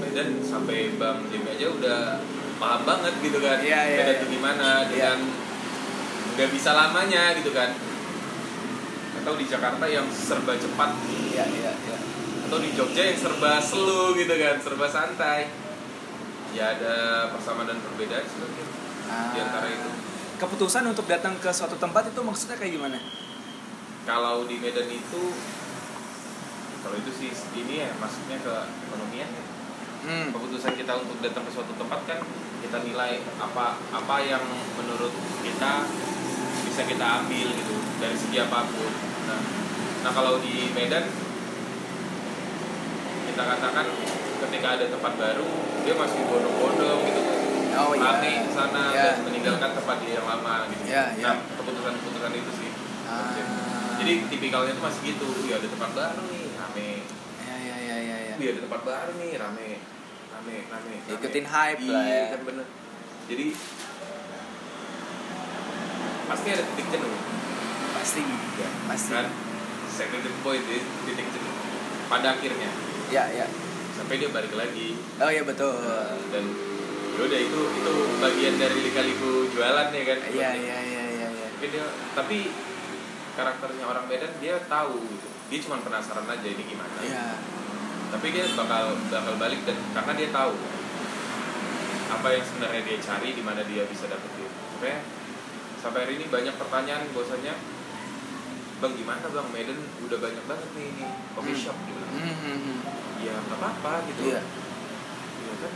[0.00, 2.00] Medan sampai Bang Jimmy aja udah
[2.62, 3.58] paham banget gitu kan.
[3.58, 4.18] Iya, iya, Medan iya.
[4.22, 4.86] itu gimana Iya.
[4.86, 5.18] dengan
[6.38, 7.74] nggak bisa lamanya gitu kan.
[9.18, 10.90] Atau di Jakarta yang serba cepat.
[11.34, 11.98] Iya iya iya.
[12.46, 15.50] Atau di Jogja yang serba slow gitu kan serba santai.
[16.54, 16.94] Ya ada
[17.34, 18.66] persamaan dan perbedaan sebenarnya
[19.32, 19.88] di antara itu.
[19.88, 19.96] Ah,
[20.36, 22.98] keputusan untuk datang ke suatu tempat itu maksudnya kayak gimana?
[24.04, 25.22] Kalau di Medan itu
[26.82, 28.54] kalau itu sih ini ya masuknya ke
[28.90, 29.44] ekonomian ya.
[30.02, 30.26] Hmm.
[30.30, 32.18] keputusan kita untuk datang ke suatu tempat kan
[32.58, 34.42] kita nilai apa apa yang
[34.74, 35.72] menurut kita
[36.62, 38.92] bisa kita ambil gitu dari segi apa pun
[39.26, 39.40] nah
[40.02, 41.04] nah kalau di Medan
[43.24, 43.86] kita katakan
[44.42, 45.48] ketika ada tempat baru
[45.82, 47.20] dia masih bodong-bodong gitu
[47.72, 49.02] oh iya rame sana Iya.
[49.02, 51.24] dan meninggalkan tempat dia yang lama gitu Iya, iya.
[51.24, 52.70] nah keputusan-keputusan itu sih
[53.02, 53.28] Ah.
[54.00, 56.88] jadi tipikalnya tuh masih gitu ya ada tempat baru nih rame
[57.44, 58.34] ya ya ya ya, ya.
[58.40, 59.68] Iya ada tempat baru nih rame
[60.42, 61.14] rame rame, rame.
[61.14, 62.24] Ikutin hype iya, lah ya.
[62.34, 62.66] kan bener.
[63.30, 63.46] Jadi
[66.26, 67.12] pasti ada titik jenuh.
[67.94, 68.20] Pasti
[68.58, 69.12] ya pasti.
[69.14, 69.28] Kan?
[69.86, 71.54] Second point itu titik jenuh.
[72.10, 72.70] Pada akhirnya.
[73.14, 73.46] Ya ya.
[73.94, 74.98] Sampai dia balik lagi.
[75.22, 75.78] Oh iya betul.
[76.34, 76.44] Dan
[77.12, 80.18] yaudah itu itu bagian dari lika-liku jualan ya kan?
[80.26, 81.46] Iya iya iya iya iya.
[81.54, 81.86] Tapi dia
[82.18, 82.38] tapi
[83.38, 85.28] karakternya orang Medan dia tahu gitu.
[85.52, 86.98] Dia cuma penasaran aja ini gimana.
[86.98, 87.51] Iya
[88.12, 90.52] tapi dia bakal bakal balik dan karena dia tahu
[92.12, 95.00] apa yang sebenarnya dia cari di mana dia bisa dapetin sampai
[95.80, 97.56] sampai hari ini banyak pertanyaan bahwasanya
[98.84, 99.46] bang gimana bang?
[99.54, 100.90] Medan udah banyak banget nih
[101.32, 101.62] coffee Hmm.
[101.64, 102.02] shop gitu.
[102.02, 102.78] Hmm, hmm, hmm.
[103.24, 104.22] ya nggak apa-apa gitu.
[104.28, 104.42] Iya.
[105.42, 105.72] Ya kan?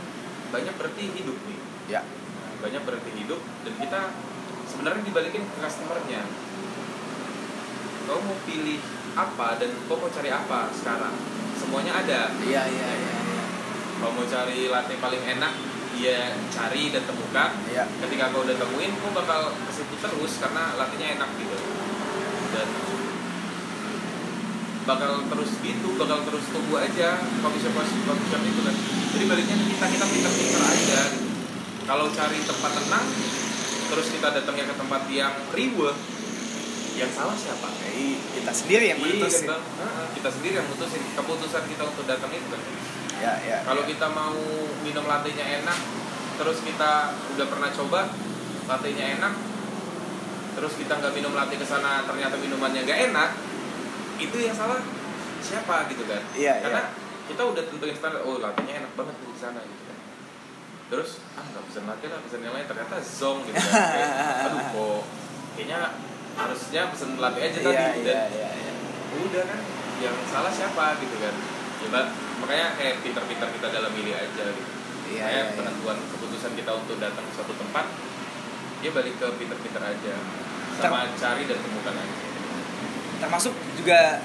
[0.53, 1.59] Banyak berarti hidup nih.
[1.87, 2.01] Ya.
[2.61, 4.01] Banyak berarti hidup dan kita
[4.67, 6.21] sebenarnya dibalikin ke customernya.
[8.07, 8.79] Kau mau pilih
[9.15, 11.15] apa dan kau mau cari apa sekarang
[11.67, 12.31] semuanya ada.
[12.39, 13.43] Iya iya iya iya.
[13.99, 15.53] Kalau mau cari latte paling enak
[15.99, 17.51] ya cari dan temukan.
[17.67, 17.83] Iya.
[18.07, 21.59] Ketika kau udah temuin kau bakal ke situ terus karena lattenya enak gitu.
[22.55, 22.69] Dan
[24.87, 28.75] bakal terus gitu bakal terus tunggu aja coffee shop coffee shop itu kan.
[29.11, 31.27] Jadi baliknya kita kita pinter-pinter aja gitu.
[31.83, 33.07] kalau cari tempat tenang
[33.87, 35.95] terus kita datangnya ke tempat yang riuh
[36.97, 39.47] yang salah siapa Jadi kita sendiri yang Iya, memutusin?
[39.53, 42.61] Heeh, kita sendiri yang mutusin keputusan kita untuk datang itu kan
[43.17, 43.89] ya ya kalau ya.
[43.89, 44.37] kita mau
[44.85, 45.79] minum latte-nya enak,
[46.37, 46.91] terus kita
[47.33, 48.13] udah pernah coba
[48.69, 49.33] latte-nya enak,
[50.53, 53.29] terus kita nggak minum latte ke sana ternyata minumannya nggak enak,
[54.21, 54.77] itu yang salah
[55.41, 56.21] siapa gitu kan?
[56.37, 56.93] Iya, Karena
[57.25, 59.97] kita udah tentuin standar, oh latte-nya enak banget di sana gitu kan.
[60.93, 63.81] Terus ah nggak pesen latte lah, pesen yang lain ternyata zong gitu kan.
[63.97, 65.01] Kayak, Aduh kok
[66.67, 67.79] harusnya pesen latte aja iya tadi.
[67.79, 68.71] iya dan iya iya.
[69.23, 69.59] udah kan
[70.03, 71.35] yang salah siapa gitu kan.
[71.79, 71.87] Ya
[72.43, 74.71] makanya kayak pinter-pinter kita dalam milih aja gitu.
[75.07, 75.55] Iya, kayak iya, iya.
[75.55, 77.87] penentuan keputusan kita untuk datang ke suatu tempat
[78.83, 80.13] dia balik ke pinter-pinter aja.
[80.75, 82.15] Sama cari dan temukan aja.
[83.23, 84.19] Termasuk juga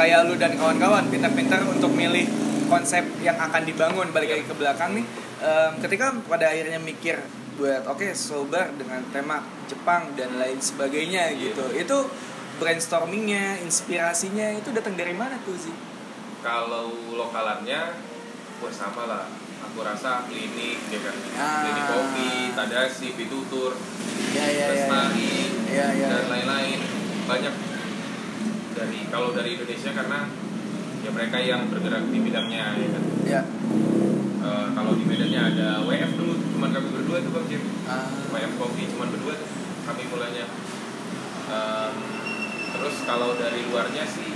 [0.00, 2.24] kayak lu dan kawan-kawan pintar-pintar untuk milih
[2.72, 4.08] konsep yang akan dibangun.
[4.16, 5.04] Balik lagi ke belakang nih
[5.44, 7.20] Em, ketika pada akhirnya mikir
[7.54, 11.54] buat oke slow bar dengan tema Jepang dan lain sebagainya Iya.
[11.54, 11.64] gitu.
[11.74, 11.98] Itu
[12.58, 15.74] brainstormingnya inspirasinya itu datang dari mana tuh sih
[16.44, 17.96] kalau lokalannya
[18.60, 19.24] wah sama lah.
[19.64, 21.16] Aku rasa klinik ya kan?
[21.40, 21.64] Ah.
[21.64, 23.72] klinik kopi tadashi pitutur
[24.36, 24.66] ya ya.
[24.70, 25.34] Lestari
[25.72, 26.06] ya ya.
[26.12, 26.78] dan lain-lain.
[27.24, 27.54] Banyak.
[28.76, 30.28] Dari kalau dari Indonesia karena
[31.00, 33.02] ya mereka yang bergerak di bidangnya ya kan?
[33.24, 33.42] Ya
[34.44, 37.62] Eh, kalau di Medannya ada WF dulu cuman kami berdua tuh bang Jim.
[37.88, 39.48] Ah, WF kopi cuman berdua tuh
[39.88, 40.44] kami mulanya
[41.44, 41.94] Em,
[42.72, 44.32] terus kalau dari luarnya sih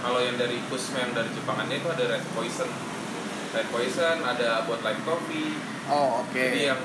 [0.00, 0.56] kalau yang dari
[0.96, 2.68] yang dari Jepangannya itu ada Red Poison.
[3.52, 5.52] Red Poison ada buat live coffee.
[5.92, 6.32] Oh oke.
[6.32, 6.80] Jadi yang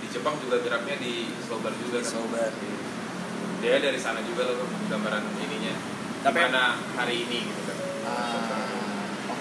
[0.00, 2.52] di Jepang juga geraknya di slow bar juga kan?
[3.64, 5.74] Dia dari sana juga loh gambaran ininya.
[6.24, 7.76] Tapi- gimana hari ini gitu kan.
[8.04, 8.77] Ah,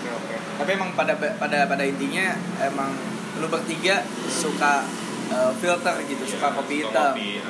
[0.09, 2.91] oke oke tapi emang pada pada pada intinya emang
[3.37, 4.81] lu bertiga suka
[5.29, 7.49] uh, filter gitu suka Iya, kopi suka hitam kopi, ya.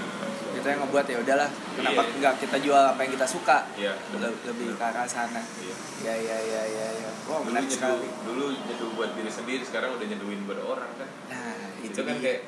[0.53, 2.13] itu yang ngebuat ya udahlah kenapa Iya.
[2.17, 4.29] nggak kita jual apa yang kita suka Iya, benar.
[4.29, 5.75] Le- lebih ke arah sana Iya.
[6.03, 9.95] ya ya ya ya ya wow dulu menarik sekali dulu nyeduh buat diri sendiri sekarang
[9.95, 12.41] udah nyeduhin buat orang kan nah itu, itu, kan kayak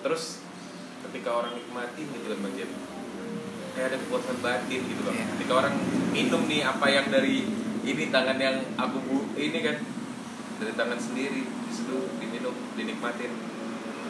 [0.00, 0.44] terus
[1.04, 2.70] ketika orang nikmati gitu kan bang Jen
[3.74, 5.26] kayak ada kepuasan batin gitu bang Iya.
[5.34, 5.74] ketika orang
[6.12, 7.48] minum nih apa yang dari
[7.84, 9.76] ini tangan yang aku bu ini kan
[10.56, 13.32] dari tangan sendiri di situ diminum dinikmatin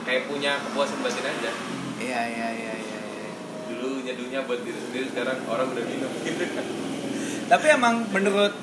[0.04, 1.50] kayak punya kepuasan batin aja
[1.98, 3.30] iya iya iya iya iya.
[3.68, 6.64] dulu nyeduhnya buat diri sendiri sekarang orang udah minum gitu kan
[7.44, 8.54] tapi emang menurut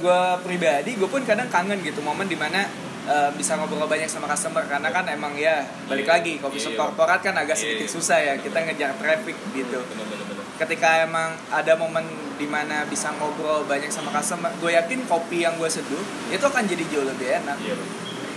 [0.00, 2.64] gue pribadi gue pun kadang kangen gitu momen di mana
[3.04, 6.12] eh, bisa ngobrol banyak sama customer karena kan emang ya balik Iya.
[6.14, 6.80] lagi coffee shop Iya.
[6.80, 7.94] korporat kan agak Iya, sedikit iya.
[7.98, 12.04] susah ya kita ngejar traffic gitu bener-bener ketika emang ada momen
[12.40, 14.48] di mana bisa ngobrol banyak sama customer.
[14.56, 17.60] Gue yakin kopi yang gue seduh itu akan jadi jauh lebih enak.
[17.60, 17.90] Iya bang.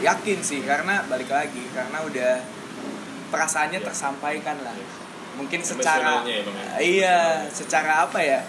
[0.04, 2.44] Yakin sih karena balik lagi karena udah
[3.32, 3.88] perasaannya Iya.
[3.88, 4.76] tersampaikan lah.
[5.34, 6.70] Mungkin secara ya, ya?
[6.78, 8.44] iya secara apa ya?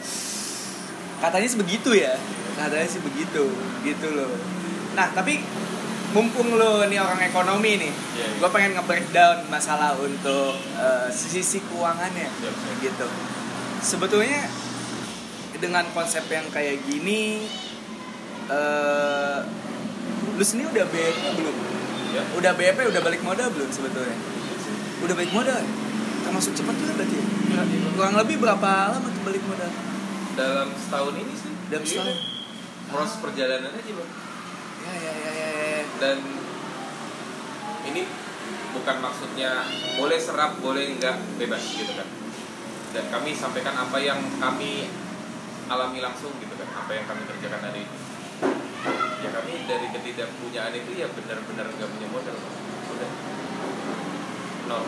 [1.23, 2.19] Katanya sih begitu ya.
[2.59, 4.35] Katanya sih begitu gitu loh.
[4.99, 5.38] Nah tapi
[6.11, 8.27] mumpung lo nih orang ekonomi nih Iya, iya.
[8.38, 12.77] gue pengen nge-breakdown masalah untuk eh, sisi keuangannya Siap, siap.
[12.83, 13.07] gitu.
[13.81, 14.47] Sebetulnya
[15.64, 17.48] dengan konsep yang kayak gini
[18.53, 19.38] eh
[20.37, 21.57] lu sendiri udah BEP belum
[22.12, 24.12] ya udah BEP udah balik modal belum sebetulnya
[25.00, 25.72] udah balik modal ya?
[26.29, 27.24] termasuk cepat juga berarti ya?
[27.96, 29.70] kurang lebih berapa lama tuh balik modal
[30.37, 31.92] dalam setahun ini sih Dalam Iya.
[31.96, 32.18] setahun?
[32.92, 34.11] proses perjalanan aja bang
[34.85, 35.83] ya ya ya ya, ya.
[35.96, 36.18] dan
[37.88, 38.03] ini
[38.77, 39.64] bukan maksudnya
[39.96, 42.09] boleh serap boleh enggak bebas gitu kan
[42.92, 44.92] dan kami sampaikan apa yang kami
[45.68, 47.98] alami langsung gitu kan apa yang kami kerjakan hari ini
[49.24, 52.57] ya kami dari ketidakpunyaan itu ya benar-benar nggak punya modal Bang.
[52.92, 53.11] udah.
[54.68, 54.85] Nol.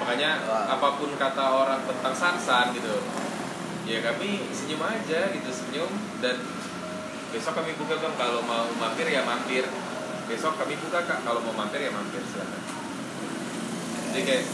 [0.00, 0.72] Makanya Wah.
[0.72, 3.04] apa pun kata orang tentang sarsan gitu
[3.84, 5.92] ya kami senyum aja gitu senyum.
[6.24, 6.40] Dan
[7.28, 9.68] besok kami buka bang kalau mau mampir ya mampir.
[10.24, 11.20] Besok kami buka kak.
[11.20, 12.62] Kalau mau mampir ya mampir silakan.
[14.12, 14.44] Jadi kayak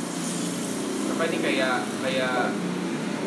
[1.11, 2.37] apa ini kayak kayak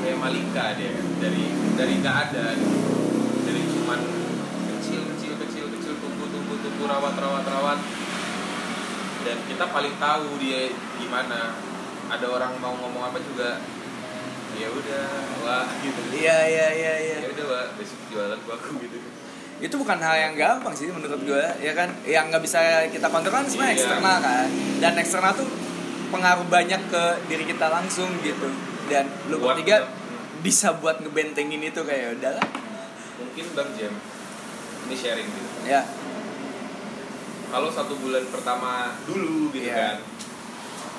[0.04, 2.46] kayak malika dia kan dari dari nggak ada.
[2.54, 2.78] Gitu.
[3.44, 4.00] dari cuman
[4.78, 7.80] kecil kecil kecil kecil tumbuh tumbuh tumbuh rawat rawat rawat.
[9.24, 10.68] Dan kita paling tahu dia
[11.00, 11.56] gimana.
[12.04, 13.64] Ada orang mau ngomong apa juga
[14.54, 15.06] ya udah
[15.42, 16.00] wah gitu.
[16.14, 17.18] Iya iya iya iya.
[17.24, 18.98] Ya udah wah besok jualan gua aku gitu.
[19.64, 21.90] Itu bukan hal yang gampang sih menurut gue ya kan?
[22.04, 22.60] Yang nggak bisa
[22.92, 23.80] kita kontrol kan sebenarnya Iya.
[23.80, 24.48] eksternal kan?
[24.84, 25.48] Dan eksternal tuh
[26.12, 28.52] pengaruh banyak ke diri kita langsung gitu.
[28.92, 29.88] Dan lu Buat- bertiga
[30.44, 32.48] bisa buat ngebentengin itu kayak udahlah.
[33.18, 33.94] Mungkin bang Jam
[34.84, 35.50] ini sharing gitu.
[35.64, 35.88] Ya.
[37.48, 39.96] Kalau satu bulan pertama dulu gitu Iya.
[39.96, 39.98] kan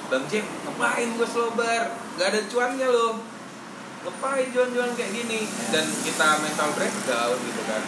[0.04, 1.90] Bang Jim, ngapain gue slobar?
[2.20, 3.24] Gak ada cuannya loh.
[4.04, 5.48] Ngapain jualan-jualan kayak gini?
[5.72, 7.82] Dan kita mental breakdown gitu kan.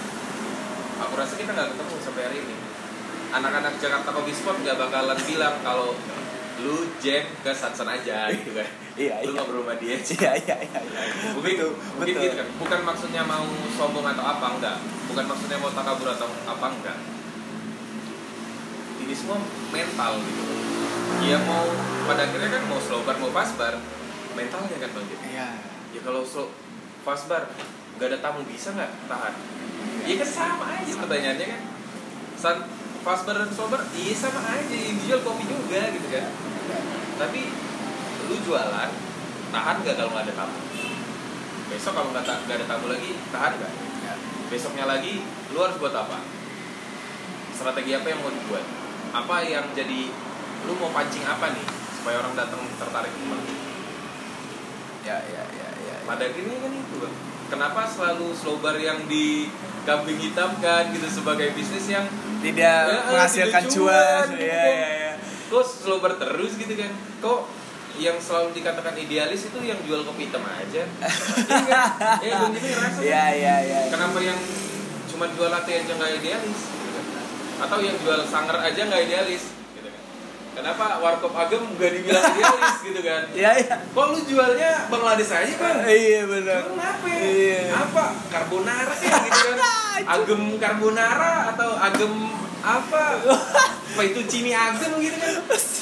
[1.06, 2.56] Aku rasa kita gak ketemu sampai hari ini.
[3.36, 5.92] Anak-anak Jakarta Coffee Spot gak bakalan bilang kalau
[6.64, 8.68] Lu Jam ke Sansan aja gitu kan.
[8.96, 9.38] Iya, Lu iya.
[9.40, 9.96] ngobrol sama dia.
[10.16, 11.00] Iya iya iya iya.
[11.36, 12.24] mungkin betul mungkin betul.
[12.24, 12.48] gitu kan.
[12.56, 13.44] Bukan maksudnya mau
[13.76, 14.76] sombong atau apa enggak.
[15.12, 16.98] Bukan maksudnya mau takabur atau apa enggak.
[19.04, 19.38] Ini semua
[19.68, 20.42] mental gitu.
[21.20, 21.66] Dia mau
[22.08, 23.76] pada akhirnya kan mau slow bar mau fast bar
[24.36, 25.48] mentalnya kan bang iya.
[25.96, 26.52] Ya kalau slow
[27.04, 27.48] fast bar
[27.96, 29.34] nggak ada tamu bisa nggak tahan?
[30.08, 31.62] Ya kan sama aja pertanyaannya kan.
[32.36, 32.56] San,
[33.06, 36.26] bar dan slow bar iya sama aja yang jual kopi juga gitu kan.
[37.22, 37.40] Tapi
[38.26, 38.90] lu jualan
[39.54, 40.58] tahan nggak kalau nggak ada tamu?
[41.70, 43.72] Besok kalau nggak nggak ada tamu lagi tahan nggak?
[44.02, 44.14] Ya.
[44.50, 45.22] besoknya lagi
[45.54, 46.18] lu harus buat apa?
[47.54, 48.66] Strategi apa yang mau dibuat?
[49.14, 50.10] Apa yang jadi
[50.66, 51.66] lu mau pancing apa nih
[52.02, 53.14] supaya orang datang tertarik?
[53.14, 53.54] Kembali
[55.06, 55.96] ya ya ya ya, ya.
[56.02, 57.14] pada akhirnya kan itu Bang.
[57.46, 59.46] Kenapa selalu slow bar yang di
[59.82, 62.04] kambing hitamkan gitu sebagai bisnis yang
[62.42, 64.44] tidak Ya, menghasilkan tidak cuan cuan, gitu.
[64.44, 64.70] ya kan.
[64.74, 65.12] ya ya
[65.46, 66.90] kok slow bar terus gitu kan.
[67.22, 67.40] Kok
[67.96, 70.84] yang selalu dikatakan idealis itu yang jual kopi hitam aja?
[70.84, 72.20] Iya kan?
[72.20, 74.36] ya gue ngerasa kan, ya ya ya kenapa yang
[75.06, 76.60] cuma jual latte aja nggak idealis?
[76.68, 77.04] Kan?
[77.56, 79.44] atau yang jual sanger aja nggak idealis?
[79.48, 79.55] kan
[80.56, 83.22] kenapa warkop agem nggak dibilang idealis gitu kan?
[83.44, 86.64] Ya ya kok lu jualnya Bangladesh aja kan iya benar.
[86.64, 87.06] Jual apa?
[87.12, 87.20] Ya?
[87.28, 87.60] Iya.
[87.76, 88.04] apa?
[88.32, 89.58] Carbonara ya gitu kan?
[90.16, 92.12] Agem carbonara atau agem
[92.64, 93.04] apa?
[93.96, 95.32] Apa itu cini agem gitu kan?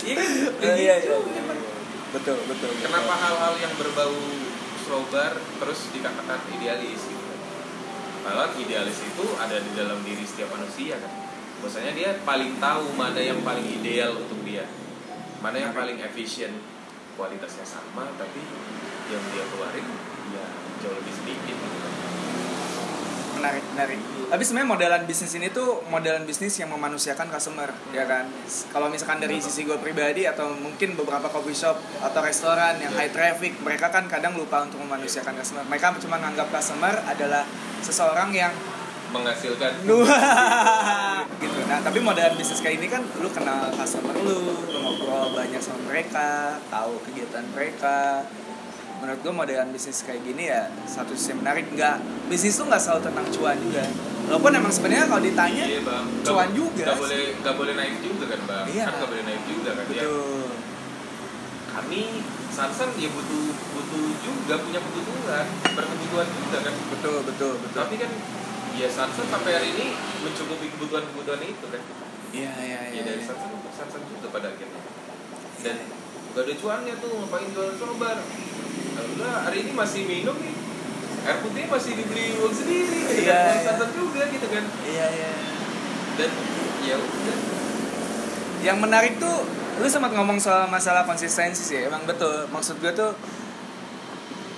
[0.04, 0.30] Iya kan?
[0.62, 1.42] Oh, iya, Gitu, iya,
[2.14, 4.14] betul betul kenapa hal-hal yang berbau
[4.86, 7.24] slow bar terus dikatakan idealis gitu?
[7.26, 7.40] Kan
[8.22, 11.10] Padahal idealis itu ada di dalam diri setiap manusia kan
[11.64, 14.68] Bahwasanya dia paling tahu mana yang paling ideal untuk dia.
[15.40, 16.52] Mana yang paling efisien.
[17.16, 18.44] Kualitasnya sama tapi
[19.08, 19.88] yang dia keluarin
[20.36, 20.44] ya
[20.84, 21.56] jauh lebih sedikit.
[23.40, 23.96] Menarik menarik.
[24.28, 28.28] Tapi sebenarnya modelan bisnis ini tuh modelan bisnis yang memanusiakan customer ya kan?
[28.68, 33.08] Kalau misalkan dari sisi gue pribadi atau mungkin beberapa coffee shop atau restoran yang high
[33.08, 35.64] traffic mereka kan kadang lupa untuk memanusiakan customer.
[35.64, 37.48] Mereka cuma menganggap customer adalah
[37.80, 38.52] seseorang yang
[39.06, 39.72] Menghasilkan
[41.38, 41.58] gitu.
[41.64, 45.80] Nah tapi modelan bisnis kayak ini kan lu kenal customer lu lu ngobrol banyak sama
[45.86, 46.28] mereka
[46.66, 48.24] tahu kegiatan mereka.
[48.98, 51.68] Menurut gue modelan bisnis kayak gini ya satu sisi menarik.
[51.68, 53.84] Nggak bisnis tuh nggak selalu tentang cuan juga.
[54.24, 56.04] Walaupun emang sebenarnya kalau ditanya Iya bang.
[56.08, 58.64] Nggak- cuan juga nggak boleh nggak boleh naik juga kan bang?
[58.66, 58.84] Iya.
[58.84, 60.00] Kan nggak boleh naik juga kan ya?
[60.00, 60.48] Betul.
[61.68, 62.02] Kami
[62.48, 63.44] Sansan ya butuh
[63.74, 65.42] butuh juga punya kebutuhan
[65.74, 66.74] Berkebutuhan juga kan?
[66.88, 67.80] Betul betul betul.
[67.82, 68.10] Tapi kan
[68.74, 69.86] ya Sansan sampai hari ini
[70.22, 71.82] mencukupi kebutuhan-kebutuhan itu kan?
[72.34, 73.26] Iya iya ya iya dari iya.
[73.26, 74.80] Sansan untuk Sansan juga pada akhirnya.
[75.62, 75.76] Dan
[76.34, 78.16] gak ada cuannya tuh ngapain jualan sobar?
[78.94, 80.54] Alhamdulillah hari ini masih minum nih.
[81.24, 82.98] Air putih masih dibeli uang sendiri.
[83.00, 83.62] Gitu Iya, kan iya.
[83.70, 84.64] Sansan juga gitu kan?
[84.84, 85.30] Iya iya.
[86.18, 86.30] Dan
[86.84, 87.38] ya udah.
[88.64, 89.36] Yang menarik tuh
[89.74, 92.46] lu sempat ngomong soal masalah konsistensi sih emang betul.
[92.50, 93.14] Maksud gue tuh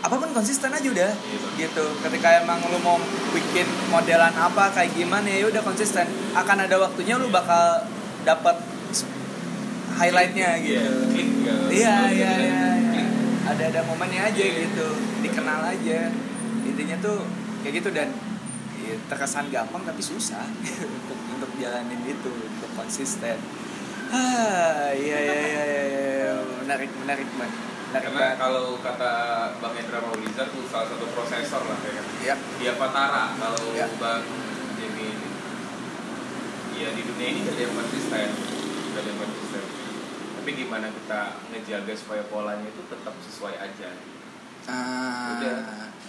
[0.07, 2.95] apa pun konsisten aja udah Iya, gitu ketika emang lu mau
[3.35, 7.83] bikin modelan apa kayak gimana ya udah konsisten akan ada waktunya lu bakal
[8.23, 8.55] dapat
[9.99, 11.55] highlightnya gitu Iya, klik ya.
[11.67, 12.93] iya iya gitu iya iya.
[12.93, 13.09] klik.
[13.51, 14.55] ada ada momennya aja Iya.
[14.69, 14.87] gitu
[15.25, 16.01] dikenal aja
[16.63, 17.19] intinya tuh
[17.63, 18.09] kayak gitu dan
[18.79, 20.47] ya, terkesan gampang tapi susah
[21.03, 23.39] untuk untuk jalanin itu untuk konsisten
[24.07, 26.33] ah iya iya iya iya, iya.
[26.63, 27.51] menarik menarik man
[28.03, 29.13] karena kalau kata
[29.63, 31.93] Bang Hendra Maulizar tuh salah satu prosesor lah ya.
[31.97, 32.35] Kan ya.
[32.59, 33.87] Dia Patara kalau Ya.
[33.97, 34.25] Bang
[34.77, 35.29] Jimmy ini.
[36.77, 38.29] Ya di dunia ini gak ada yang konsisten.
[38.93, 39.63] Gak ada yang konsisten.
[40.37, 41.21] Tapi gimana kita
[41.53, 43.89] ngejaga supaya polanya itu tetap sesuai aja?
[44.67, 45.39] Ah.
[45.39, 45.59] Udah.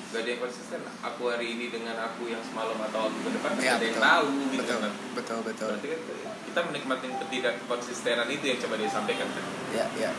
[0.08, 3.60] gak ada yang konsisten aku hari ini dengan aku yang semalam atau aku ke depan
[3.60, 4.08] ya ada yang betul.
[4.08, 4.78] tahu gitu betul.
[4.80, 4.94] kan.
[5.14, 5.68] Betul betul.
[5.76, 6.02] Berarti kan
[6.48, 9.44] kita menikmati ketidak konsistenan itu yang coba dia sampaikan kan.
[9.76, 10.12] Ya ya.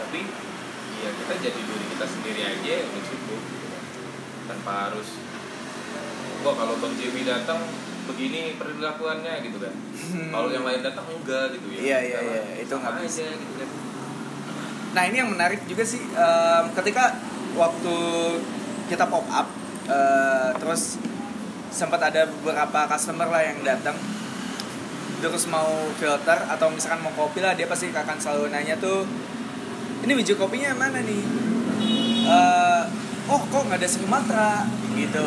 [0.00, 0.20] Tapi
[1.04, 3.42] ya kita jadi diri kita sendiri aja yang udah cukup
[4.48, 5.08] tanpa harus
[6.44, 7.60] kok kalau bang Jimmy datang
[8.04, 9.72] begini perilakuannya gitu kan.
[10.28, 11.80] Kalau yang lain datang enggak gitu ya.
[11.80, 12.42] Iya, iya, iya.
[12.60, 13.24] Itu nggak bisa.
[13.24, 13.68] aja gitu kan.
[14.94, 17.16] Nah ini yang menarik juga sih em, ketika
[17.56, 17.96] waktu
[18.92, 19.48] kita pop up
[19.88, 21.00] eh, terus
[21.72, 23.96] sempat ada beberapa customer lah yang datang
[25.18, 29.08] terus mau filter atau misalkan mau kopi lah dia pasti akan selalu nanya tuh
[30.04, 31.22] ini biji kopinya mana nih?
[32.24, 32.82] Eh,
[33.26, 34.52] oh kok nggak ada Sumatera?
[34.92, 35.26] Gitu.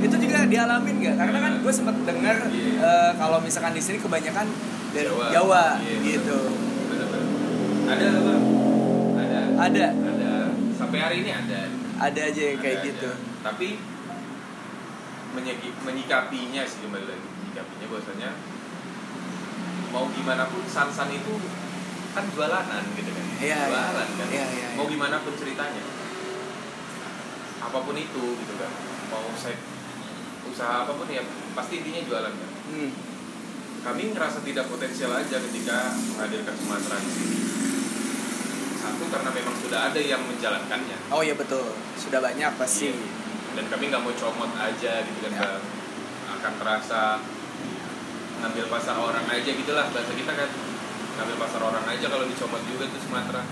[0.00, 1.14] Itu juga dialamin nggak?
[1.14, 2.78] Karena kan gue sempat dengar Iya.
[2.80, 4.46] eh, kalau misalkan di sini kebanyakan
[4.90, 5.26] dari Jawa.
[5.30, 6.38] Jawa, Iya, gitu.
[7.86, 8.42] Ada bang
[9.18, 9.40] ada.
[9.60, 9.86] Ada.
[9.90, 10.32] Ada.
[10.72, 11.60] Sampai hari ini ada.
[12.00, 13.10] Ada aja yang kayak Ada gitu.
[13.10, 13.28] aja.
[13.40, 13.68] tapi
[15.82, 17.28] menyikapinya sih kembali lagi.
[17.40, 18.30] Menyikapinya bahwasanya
[19.90, 21.34] mau gimana pun san-san itu
[22.10, 23.66] kan jualanan gitu kan Iya, iya.
[23.66, 25.82] jualan kan Iya, iya, mau gimana pun ceritanya
[27.60, 28.70] apa pun itu gitu kan
[29.08, 29.56] mau saya
[30.42, 31.20] usaha apa pun ya
[31.52, 32.90] pasti intinya jualan kan Hmm.
[33.82, 37.36] kami ngerasa tidak potensial aja ketika menghadirkan Sumatera di sini
[38.76, 42.88] satu karena memang sudah ada yang menjalankannya Oh iya betul, sudah banyak pasti.
[42.88, 42.96] Iya.
[43.50, 45.58] dan kami nggak mau comot aja gitu kan Ya.
[46.30, 47.18] Akan terasa
[48.38, 50.48] ngambil pasar orang aja gitulah bahasa kita kan
[51.16, 53.42] ngambil pasar orang aja kalau dicomot juga tuh Sumatera.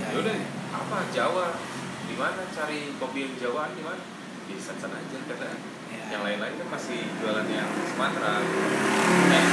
[0.00, 0.46] Ya, ya udah ya.
[0.72, 0.98] apa?
[1.10, 1.46] Jawa.
[2.06, 2.42] Di mana?
[2.50, 4.02] Cari kopi yang Jawaan di mana?
[4.46, 5.50] Di sana aja karena
[5.90, 6.06] Ya.
[6.08, 8.38] yang lain-lain kan masih jualan yang Sumatera.
[9.26, 9.46] Dan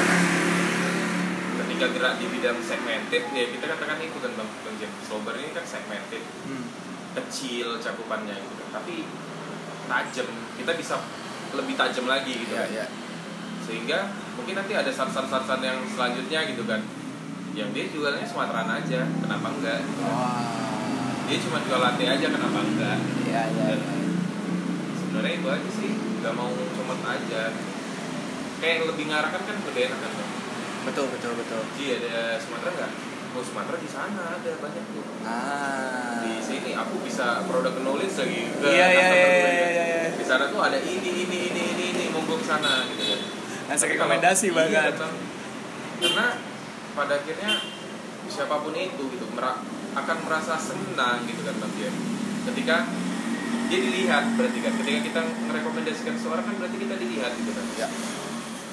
[1.58, 4.50] ketika gerak di bidang segmented ya kita katakan itu kan bang.
[4.62, 6.24] Bang Sober ini kan segmented.
[6.46, 6.66] Hmm.
[7.18, 8.70] kecil cakupannya gitu kan.
[8.78, 9.02] Tapi
[9.90, 10.28] tajam.
[10.54, 11.02] Kita bisa
[11.50, 12.70] lebih tajam lagi gitu Ya, kan.
[12.70, 12.86] ya.
[13.68, 14.00] Sehingga
[14.34, 16.80] mungkin nanti ada sarsan-sarsan yang selanjutnya gitu kan
[17.52, 20.40] yang dia jualannya Sumateraan aja kenapa enggak Wah.
[21.28, 22.98] dia cuma jual latte aja kenapa enggak
[23.28, 23.94] Ya, ya, ya.
[24.96, 25.92] sebenarnya itu aja sih
[26.24, 27.52] nggak mau comot aja
[28.58, 30.14] kayak lebih ngarahkan kan lebih enak kan?
[30.88, 31.62] Betul, betul, betul.
[31.78, 32.92] Ji ada Sumatera nggak?
[33.36, 35.06] Oh Sumatera di sana ada banyak tuh.
[35.22, 36.24] Ah.
[36.26, 40.02] Di sini aku bisa produk knowledge lagi ke Iya, iya, iya, iya, iya, iya.
[40.16, 40.98] Di sana tuh ada ini
[41.28, 43.22] ini ini ini ini monggo ke sana gitu kan.
[43.68, 44.92] Ngasih rekomendasi kalau- bahkan.
[44.92, 45.08] Iya.
[45.98, 46.28] Karena
[46.94, 47.52] pada akhirnya
[48.28, 49.26] siapa pun itu gitu
[49.98, 51.94] akan merasa senang gitu kan Bang Jen.
[52.48, 52.86] Ketika
[53.68, 57.88] dia dilihat berarti kan ketika kita merekomendasikan seorang kan berarti kita dilihat gitu kan Ya.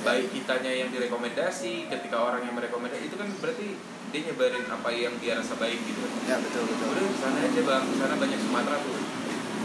[0.04, 3.74] baik kitanya yang direkomendasi ketika orang yang merekomendasi itu kan berarti
[4.12, 6.86] dia nyebarin apa yang dia rasa baik gitu kan Ya, betul, betul.
[6.94, 8.96] udah sana aja bang sana banyak Sumatera tuh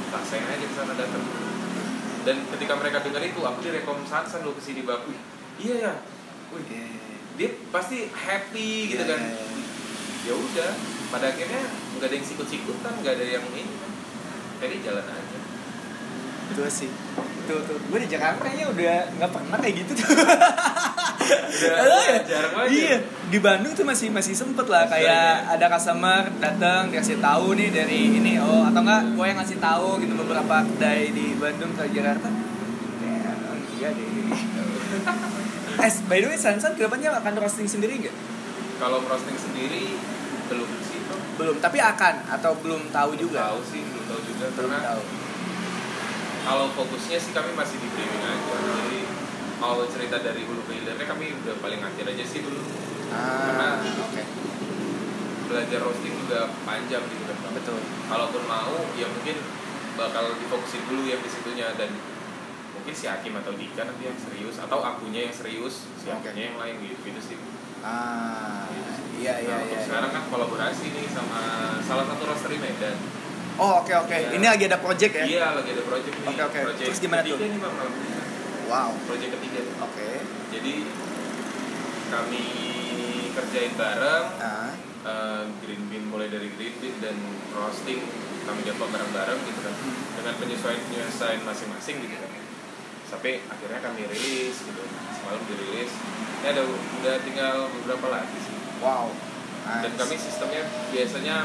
[0.10, 1.24] rasain aja ke sana datang
[2.28, 5.20] dan ketika mereka dengar itu aku direkom Sansan lo ke sini bang Wih,
[5.60, 5.94] iya ya
[6.52, 6.64] Wih,
[7.40, 9.66] dia pasti happy gitu Iya, kan iya, iya.
[10.28, 10.70] ya udah
[11.10, 11.64] pada akhirnya
[11.98, 13.92] nggak ada yang sikut-sikutan nggak ada yang ini kan
[14.60, 15.38] jadi jalan aja
[16.50, 16.90] Betul sih.
[17.46, 17.78] Tuh, tuh.
[17.94, 20.10] Gue di Jakarta kayaknya udah nggak pernah kayak gitu tuh.
[21.30, 22.18] Udah ya?
[22.22, 22.98] jarang banget Iya, ya?
[23.26, 25.14] di Bandung tuh masih masih sempet lah kayak
[25.48, 29.60] ada ada customer datang dikasih tahu nih dari ini oh atau enggak gue yang ngasih
[29.60, 32.30] tahu gitu beberapa kedai di Bandung ke Jakarta.
[33.00, 33.32] Ya,
[33.76, 34.08] iya deh.
[35.80, 38.12] Eh, by the way, Sansan ke depannya akan roasting sendiri nggak?
[38.76, 39.96] kalau roasting sendiri
[40.46, 41.00] belum sih
[41.36, 43.40] Belum, tapi akan atau belum tahu Belum juga.
[43.48, 45.04] tahu sih belum tahu juga Belum karena tahu.
[46.42, 49.00] kalau fokusnya sih kami masih di brewing aja jadi
[49.60, 52.62] mau cerita dari hulu ke hilirnya kami udah paling akhir aja sih dulu
[53.10, 54.22] Ah, Karena- oke.
[55.46, 57.38] belajar roasting juga panjang gitu kan.
[57.52, 57.82] Betul.
[58.06, 59.34] kalaupun mau ya mungkin
[59.96, 61.90] bakal difokusin dulu yang di situnya dan
[62.72, 66.58] mungkin si Hakim atau Dika nanti yang serius atau akunya yang serius si akunya yang
[66.58, 67.38] lain gitu gitu sih
[67.82, 68.70] Ah,
[69.16, 69.66] iya iya nah, iya.
[69.66, 69.86] untuk iya.
[69.86, 71.40] sekarang kan kolaborasi nih sama
[71.82, 72.96] salah satu roastery Medan
[73.58, 74.14] Oh, oke oke.
[74.14, 74.32] Iya.
[74.32, 75.26] Ini lagi ada project ya?
[75.26, 76.60] iya lagi ada project nih Oke, oke.
[76.64, 77.44] project Terus gimana ketiga tuh?
[77.44, 77.74] nih bang.
[78.70, 78.94] Wow.
[79.04, 80.10] project ketiga Oke.
[80.50, 80.74] jadi
[82.08, 82.44] kami
[83.34, 84.70] kerjain bareng Ah,
[85.02, 87.18] eh, green bean mulai dari green bean dan
[87.52, 88.02] roasting
[88.44, 89.94] kami develop bareng-bareng gitu kan Hmm.
[90.16, 92.32] dengan penyesuaian penyesuaian masing-masing gitu kan
[93.06, 95.92] sampai akhirnya kami rilis gitu semalam dirilis
[96.40, 99.10] ini ada udah tinggal beberapa lagi sih wow.
[99.66, 99.98] dan Nice.
[99.98, 101.36] kami sistemnya biasanya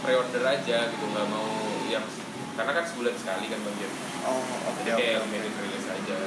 [0.00, 1.50] pre-order aja gitu nggak mau
[1.86, 2.06] yang
[2.52, 4.36] karena kan sebulan sekali kan Jeff Oh,
[4.68, 5.00] oke jadi oke.
[5.00, 5.30] kayak oke.
[5.32, 6.18] merit rilis aja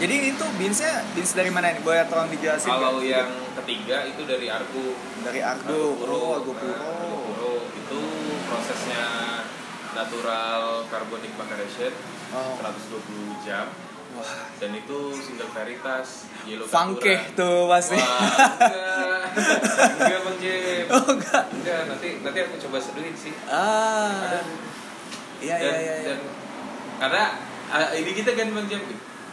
[0.00, 1.84] Jadi itu beansnya beans dari mana ini?
[1.84, 2.72] Boleh tolong dijelasin?
[2.72, 3.20] kalau nggak?
[3.20, 6.72] yang ketiga itu dari Argo dari Argo, Puro, oh Argo Nah, Puro.
[6.72, 8.00] Argo Puro itu
[8.42, 9.04] prosesnya
[9.92, 11.92] natural carbonic maceration
[12.30, 13.66] Oh, 120 jam
[14.14, 17.18] wah, dan itu single varietas yellow Sakura.
[17.34, 17.98] tuh pasti.
[17.98, 18.22] Wah,
[18.54, 19.26] enggak.
[19.98, 20.86] enggak Bang Jem.
[20.88, 21.44] oh enggak.
[21.50, 23.34] Enggak, nanti nanti aku coba seduhin sih.
[23.44, 24.40] Ah, Ada.
[25.42, 25.94] iya iya iya.
[25.98, 26.06] iya.
[26.06, 26.18] dan
[26.96, 27.24] karena
[27.68, 28.82] ah, ini kita kan Bang Jem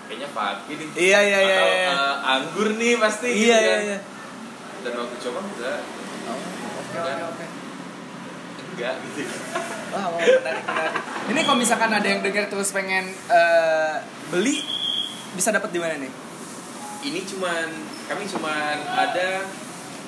[0.07, 0.87] kayaknya funky nih.
[0.95, 1.57] Iya iya iya.
[1.57, 1.91] Atau iya.
[1.91, 3.79] eh, anggur nih pasti Iya gitu iya kan.
[3.83, 3.97] iya.
[4.77, 5.79] Dan waktu coba enggak,
[6.27, 6.39] Oh,
[6.77, 7.45] oke oke oke.
[8.69, 9.19] enggak gitu.
[9.87, 10.93] Wah, wah, menarik, menarik.
[11.27, 13.95] Ini kalau misalkan ada yang dengar terus pengen eh,
[14.27, 14.59] beli,
[15.31, 16.11] bisa dapat di mana nih?
[16.99, 17.67] Ini cuman
[18.05, 19.47] kami cuman ada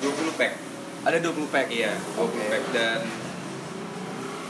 [0.00, 0.52] 20 pack.
[1.00, 1.66] Ada 20 pack.
[1.68, 2.40] Iya, 20 Oke.
[2.46, 3.00] pack dan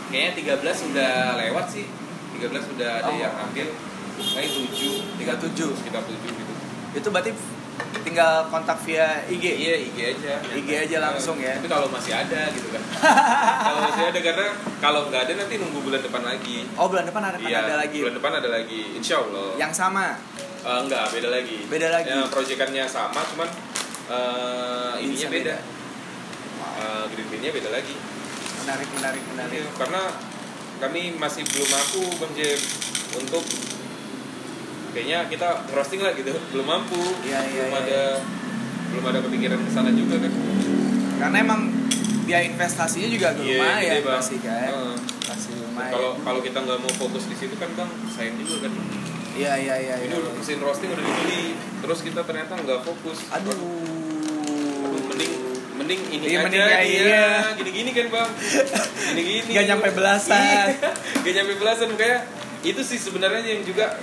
[0.09, 1.87] kayaknya 13 udah lewat sih.
[2.35, 3.15] 13 udah ada Oh.
[3.15, 3.69] yang ambil.
[4.21, 5.79] Kayak 7, 37.
[5.81, 6.53] sekitar 7 gitu.
[6.97, 7.33] Itu berarti
[8.05, 9.45] tinggal kontak via IG.
[9.45, 10.35] Iya, IG aja.
[10.53, 11.57] IG aja langsung ya.
[11.57, 12.83] Tapi kalau masih ada gitu kan.
[13.67, 14.47] kalau masih ada karena
[14.81, 16.69] kalau nggak ada nanti nunggu bulan depan lagi.
[16.77, 17.99] Oh, bulan depan ada, Iya, ada lagi.
[18.05, 19.57] Bulan depan ada lagi, insya Allah.
[19.57, 20.17] Yang sama.
[20.61, 21.59] Eh, enggak, beda lagi.
[21.73, 22.13] Beda lagi.
[22.13, 23.49] Ya, proyekannya sama, cuman
[24.13, 25.57] eh, ininya beda.
[26.61, 26.81] Wow.
[26.85, 27.97] Eh, green bean-nya beda lagi.
[28.61, 29.57] Menarik, menarik, menarik.
[29.57, 30.03] Iya, karena
[30.81, 32.61] kami masih belum mampu Bang Jem
[33.17, 33.45] untuk
[34.91, 36.31] kayaknya kita roasting lah gitu.
[36.51, 37.01] Belum mampu.
[37.23, 38.03] Iya, iya, belum iya, ada
[38.91, 40.33] belum ada kepikiran ke sana juga kan.
[41.21, 41.61] Karena emang
[42.25, 44.19] biaya investasinya juga Iya, lumayan gede, Bang.
[44.19, 44.71] pasti kan?
[45.21, 45.91] Pasti lumayan.
[45.91, 48.73] kalau kalau kita nggak mau fokus di situ kan bang sayang juga kan.
[49.31, 53.19] Iya iya iya ini udah mesin roasting udah dibeli terus kita ternyata nggak fokus.
[53.31, 53.51] Aduh.
[53.51, 55.33] Aduh, mending
[55.75, 57.27] mending ini Iya, aja mending dia iya.
[57.55, 58.31] gini-gini kan bang.
[59.11, 59.51] Gini-gini.
[59.55, 60.39] Nggak nyampe belasan.
[60.39, 60.63] Iya,
[61.19, 62.21] nggak nyampe belasan kayak
[62.61, 63.97] itu sih sebenarnya yang juga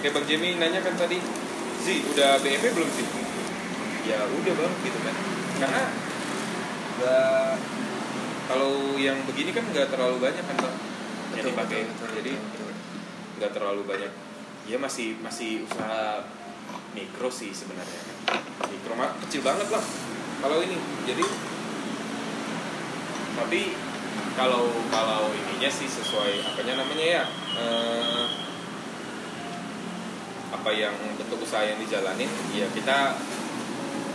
[0.00, 1.18] kayak bang Jamie nanya kan tadi
[1.82, 3.06] sih udah BEP belum sih?
[4.06, 5.14] Ya udah bang gitu kan.
[5.62, 5.82] Karena
[6.96, 7.52] nggak.
[8.46, 10.76] kalau yang begini kan nggak terlalu banyak kan bang?
[11.34, 11.80] Yang dipakai
[12.22, 12.32] jadi
[13.40, 14.12] nggak terlalu banyak.
[14.66, 16.26] Ya masih masih usaha
[16.94, 18.02] mikro sih sebenarnya.
[18.70, 19.84] Mikro mah kecil banget lah.
[20.42, 20.76] Kalau ini
[21.08, 21.24] jadi
[23.36, 23.76] tapi
[24.32, 27.24] kalau kalau ininya sih sesuai apanya namanya ya
[27.60, 28.45] eh,
[30.66, 33.14] apa yang bentuk usaha yang dijalanin ya kita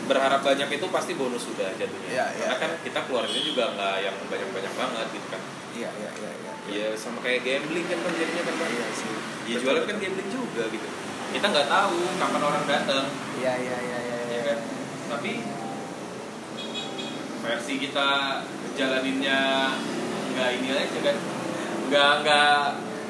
[0.03, 2.11] berharap banyak itu pasti bonus sudah jatuhnya.
[2.11, 5.39] Iya, iya, karena kan kita keluarnya juga nggak yang banyak banyak banget gitu kan.
[5.71, 8.55] Iya iya iya iya ya sama kayak gambling kan kan jadinya kan.
[8.67, 9.15] Iya sih.
[9.47, 10.87] ya jualan kan gambling juga gitu.
[11.31, 13.05] Kita nggak tahu kapan orang datang.
[13.39, 14.41] Iya iya iya iya ya iya.
[14.51, 14.59] kan?
[15.07, 15.31] Tapi
[17.47, 18.09] versi kita
[18.75, 19.39] jalaninnya
[20.35, 21.17] nggak ini aja kan.
[21.87, 22.59] Nggak nggak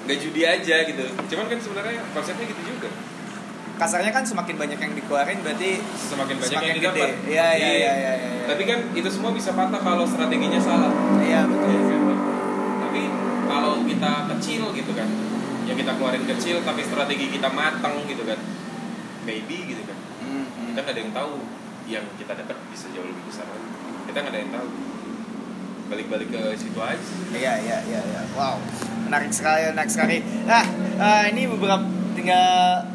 [0.06, 1.04] nggak judi aja gitu.
[1.10, 2.94] Cuman kan sebenarnya konsepnya gitu juga
[3.82, 6.86] kasarnya kan semakin banyak yang dikeluarin berarti semakin banyak Semakin yang gede.
[6.94, 8.30] didapat Iya, iya, iya, iya, iya.
[8.46, 12.18] tapi kan itu semua bisa patah kalau strateginya salah iya betul Iya kan?
[12.80, 13.02] tapi
[13.44, 15.10] kalau kita kecil gitu kan
[15.64, 18.38] yang kita keluarin kecil tapi strategi kita matang gitu kan
[19.24, 20.66] maybe gitu kan Hmm, hmm.
[20.70, 21.34] kita nggak ada yang tahu
[21.88, 23.68] yang kita dapat bisa jauh lebih besar lagi
[24.06, 24.68] kita nggak ada yang tahu
[25.88, 27.02] balik-balik ke situ aja
[27.32, 28.22] Iya iya iya iya.
[28.32, 28.62] Wow.
[29.04, 30.18] Menarik sekali, menarik sekali.
[30.46, 30.64] Nah,
[30.96, 32.88] eh, ini beberapa tinggal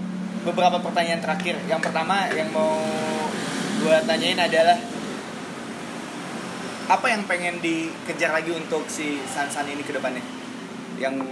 [0.47, 1.59] beberapa pertanyaan terakhir.
[1.67, 2.79] Yang pertama yang mau
[3.83, 4.79] gue tanyain adalah
[6.87, 10.23] apa yang pengen dikejar lagi untuk si Sansan ini ke depannya?
[11.03, 11.27] Yang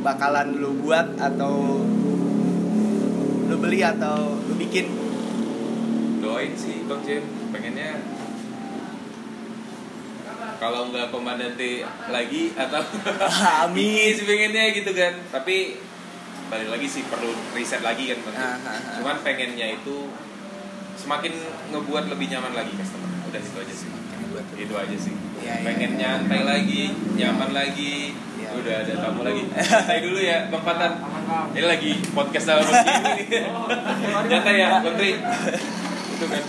[0.00, 1.84] bakalan lu buat atau
[3.46, 5.10] lu beli atau lu bikin?
[6.20, 7.96] doain sih bang Jem pengennya
[10.60, 11.80] kalau nggak komandante
[12.12, 12.84] lagi atau
[13.64, 14.12] Amin.
[14.12, 15.80] sih pengennya gitu kan tapi
[16.50, 18.18] balik lagi sih perlu riset lagi kan.
[18.34, 18.78] Ah, ah, ah.
[18.98, 20.10] cuman pengennya itu
[20.98, 21.32] semakin
[21.70, 23.08] ngebuat lebih nyaman lagi customer.
[23.30, 23.88] Udah itu aja sih.
[24.58, 25.14] Itu aja sih.
[25.40, 26.20] iya, pengen iya.
[26.20, 28.12] nyantai lagi nyaman lagi.
[28.36, 28.48] Iya.
[28.50, 29.42] udah ada tamu lagi.
[29.54, 30.92] Nyantai dulu ya bang Fatan.
[31.54, 33.42] Ini lagi podcast sama bang Jimmy nih
[34.26, 35.12] nyantai ya bang Tri.
[36.18, 36.42] Itu kan.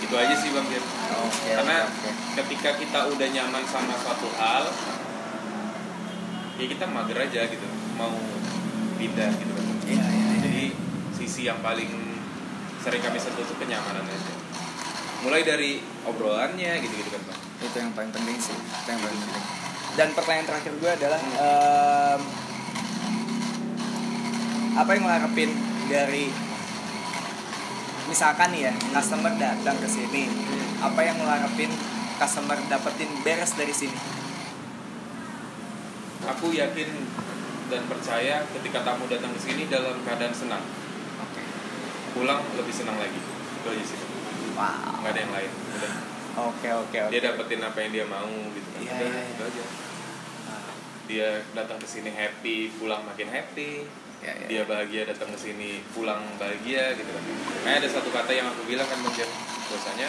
[0.00, 0.84] Itu aja sih bang Jim
[1.14, 1.50] Oke.
[1.56, 2.10] karena oke.
[2.42, 4.64] ketika kita udah nyaman sama suatu hal
[6.56, 7.66] ya kita mager aja gitu.
[7.94, 8.12] Mau
[9.04, 10.00] pindah gitu kan Iya iya.
[10.08, 10.36] iya.
[10.40, 10.64] jadi
[11.12, 11.92] sisi yang paling
[12.80, 14.32] sering kami sentuh itu kenyamanan aja
[15.20, 19.20] mulai dari obrolannya gitu gitu kan bang itu yang paling penting sih itu yang paling
[19.20, 19.44] penting
[19.94, 21.36] dan pertanyaan terakhir gue adalah Hmm.
[21.36, 22.20] em,
[24.74, 25.50] apa yang lo harapin
[25.86, 26.32] dari
[28.04, 30.26] misalkan nih ya customer datang ke sini
[30.80, 31.70] apa yang lo harapin
[32.16, 33.96] customer dapetin beres dari sini
[36.24, 36.88] aku yakin
[37.72, 40.64] dan percaya ketika tamu datang ke sini dalam keadaan senang.
[41.20, 41.42] Oke.
[42.12, 43.20] Pulang lebih senang lagi.
[43.60, 44.14] Itu aja sih
[44.54, 45.02] wow.
[45.02, 45.50] Nggak ada yang lain.
[45.50, 45.92] Udah.
[46.34, 47.12] Oke oke oke.
[47.14, 48.80] dia dapetin apa yang dia mau gitu kan.
[48.82, 49.50] Iya, Udah, iya, itu iya.
[49.50, 49.64] aja.
[51.04, 53.84] Dia datang ke sini happy pulang makin happy.
[54.24, 54.46] Ya, ya.
[54.48, 57.22] dia bahagia datang ke sini pulang bahagia gitu kan.
[57.60, 59.28] Kayak ada satu kata yang aku bilang kan Jeff
[59.68, 60.08] bahwasanya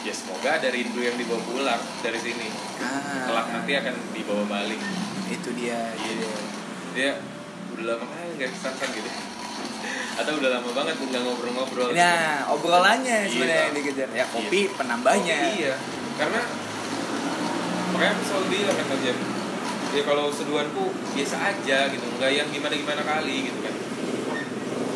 [0.00, 2.48] ya semoga ada rindu yang dibawa pulang dari sini.
[2.78, 4.80] Ah, kelak nanti akan dibawa balik.
[5.28, 6.30] Itu dia itu Iya.
[6.30, 6.59] dia.
[7.00, 7.16] Dia
[7.72, 9.08] udah lama kali nggak kesankan gitu.
[10.14, 11.88] Atau udah lama banget nggak ngobrol-ngobrol.
[11.96, 13.30] Nah obrolannya Iya.
[13.30, 14.08] sebenarnya yang dikejar.
[14.12, 15.36] Ya kopi penambahnya.
[15.40, 15.74] Oh, iya.
[16.20, 16.40] Karena
[17.90, 19.16] makanya aku selalu bilang kan Jam
[19.90, 23.74] ya kalau seduhanku biasa aja gitu nggak yang gimana gimana kali gitu kan.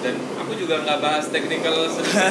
[0.04, 2.28] Dan aku juga nggak bahas technical seduhan.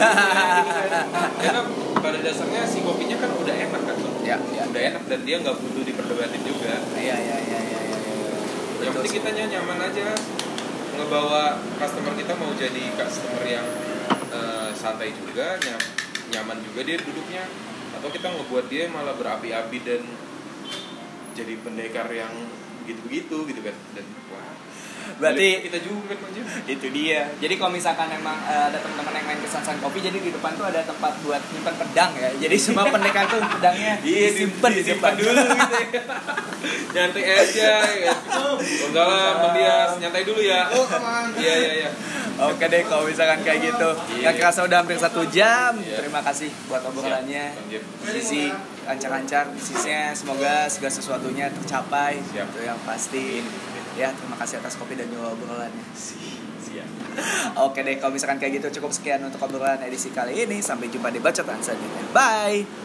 [0.61, 1.05] Gitu kan.
[1.41, 1.61] karena
[1.97, 4.15] pada dasarnya si kopinya kan udah enak kan Bang.
[4.21, 4.63] ya ya.
[4.69, 6.77] Udah enak dan dia nggak butuh diperdebatin juga.
[6.93, 7.62] Iya iya iya iya iya
[8.83, 10.11] yang penting kita nyaman aja.
[10.93, 13.65] Ngebawa customer kita mau jadi customer yang
[14.29, 15.89] eh, santai juga nyam-
[16.35, 17.47] nyaman juga dia duduknya.
[17.95, 20.03] Atau kita ngebuat dia malah berapi-api dan
[21.33, 22.33] jadi pendekar yang
[22.83, 23.75] begitu-begitu gitu kan.
[23.95, 24.51] Dan wah
[25.17, 26.13] Berarti- kita juga
[26.63, 30.17] itu dia jadi kalau misalkan emang eh, ada teman-teman yang main ke Sansan Kopi jadi
[30.17, 34.29] di depan tuh ada tempat buat nyimpan pedang ya jadi semua pendekar tuh pedangnya Iya,
[34.29, 36.03] disimpan di disimpan depan dulu gitu ya.
[36.93, 38.13] Nyantai aja ya.
[38.13, 40.61] Waalaikumsalam Bang Dias, nyantai dulu ya.
[40.71, 40.85] Oh.
[41.35, 41.89] Iya, iya, iya.
[42.39, 43.89] Oke deh kalau misalkan kayak gitu.
[44.13, 44.29] Iya.
[44.29, 45.75] Nggak kerasa udah hampir satu jam.
[45.77, 45.99] Iya.
[45.99, 47.51] Terima kasih buat obrolannya.
[48.07, 48.47] Sisi
[48.83, 52.21] lancar-lancar bisnisnya semoga segala sesuatunya tercapai.
[52.21, 52.47] Siap.
[52.53, 53.43] Itu yang pasti.
[53.93, 55.85] Ya terima kasih atas kopi dan juga obrolannya.
[55.93, 56.89] Siap.
[57.61, 60.59] Oke deh kalau misalkan kayak gitu cukup sekian untuk obrolan edisi kali ini.
[60.59, 62.03] Sampai jumpa di bacotan selanjutnya.
[62.09, 62.82] Bye.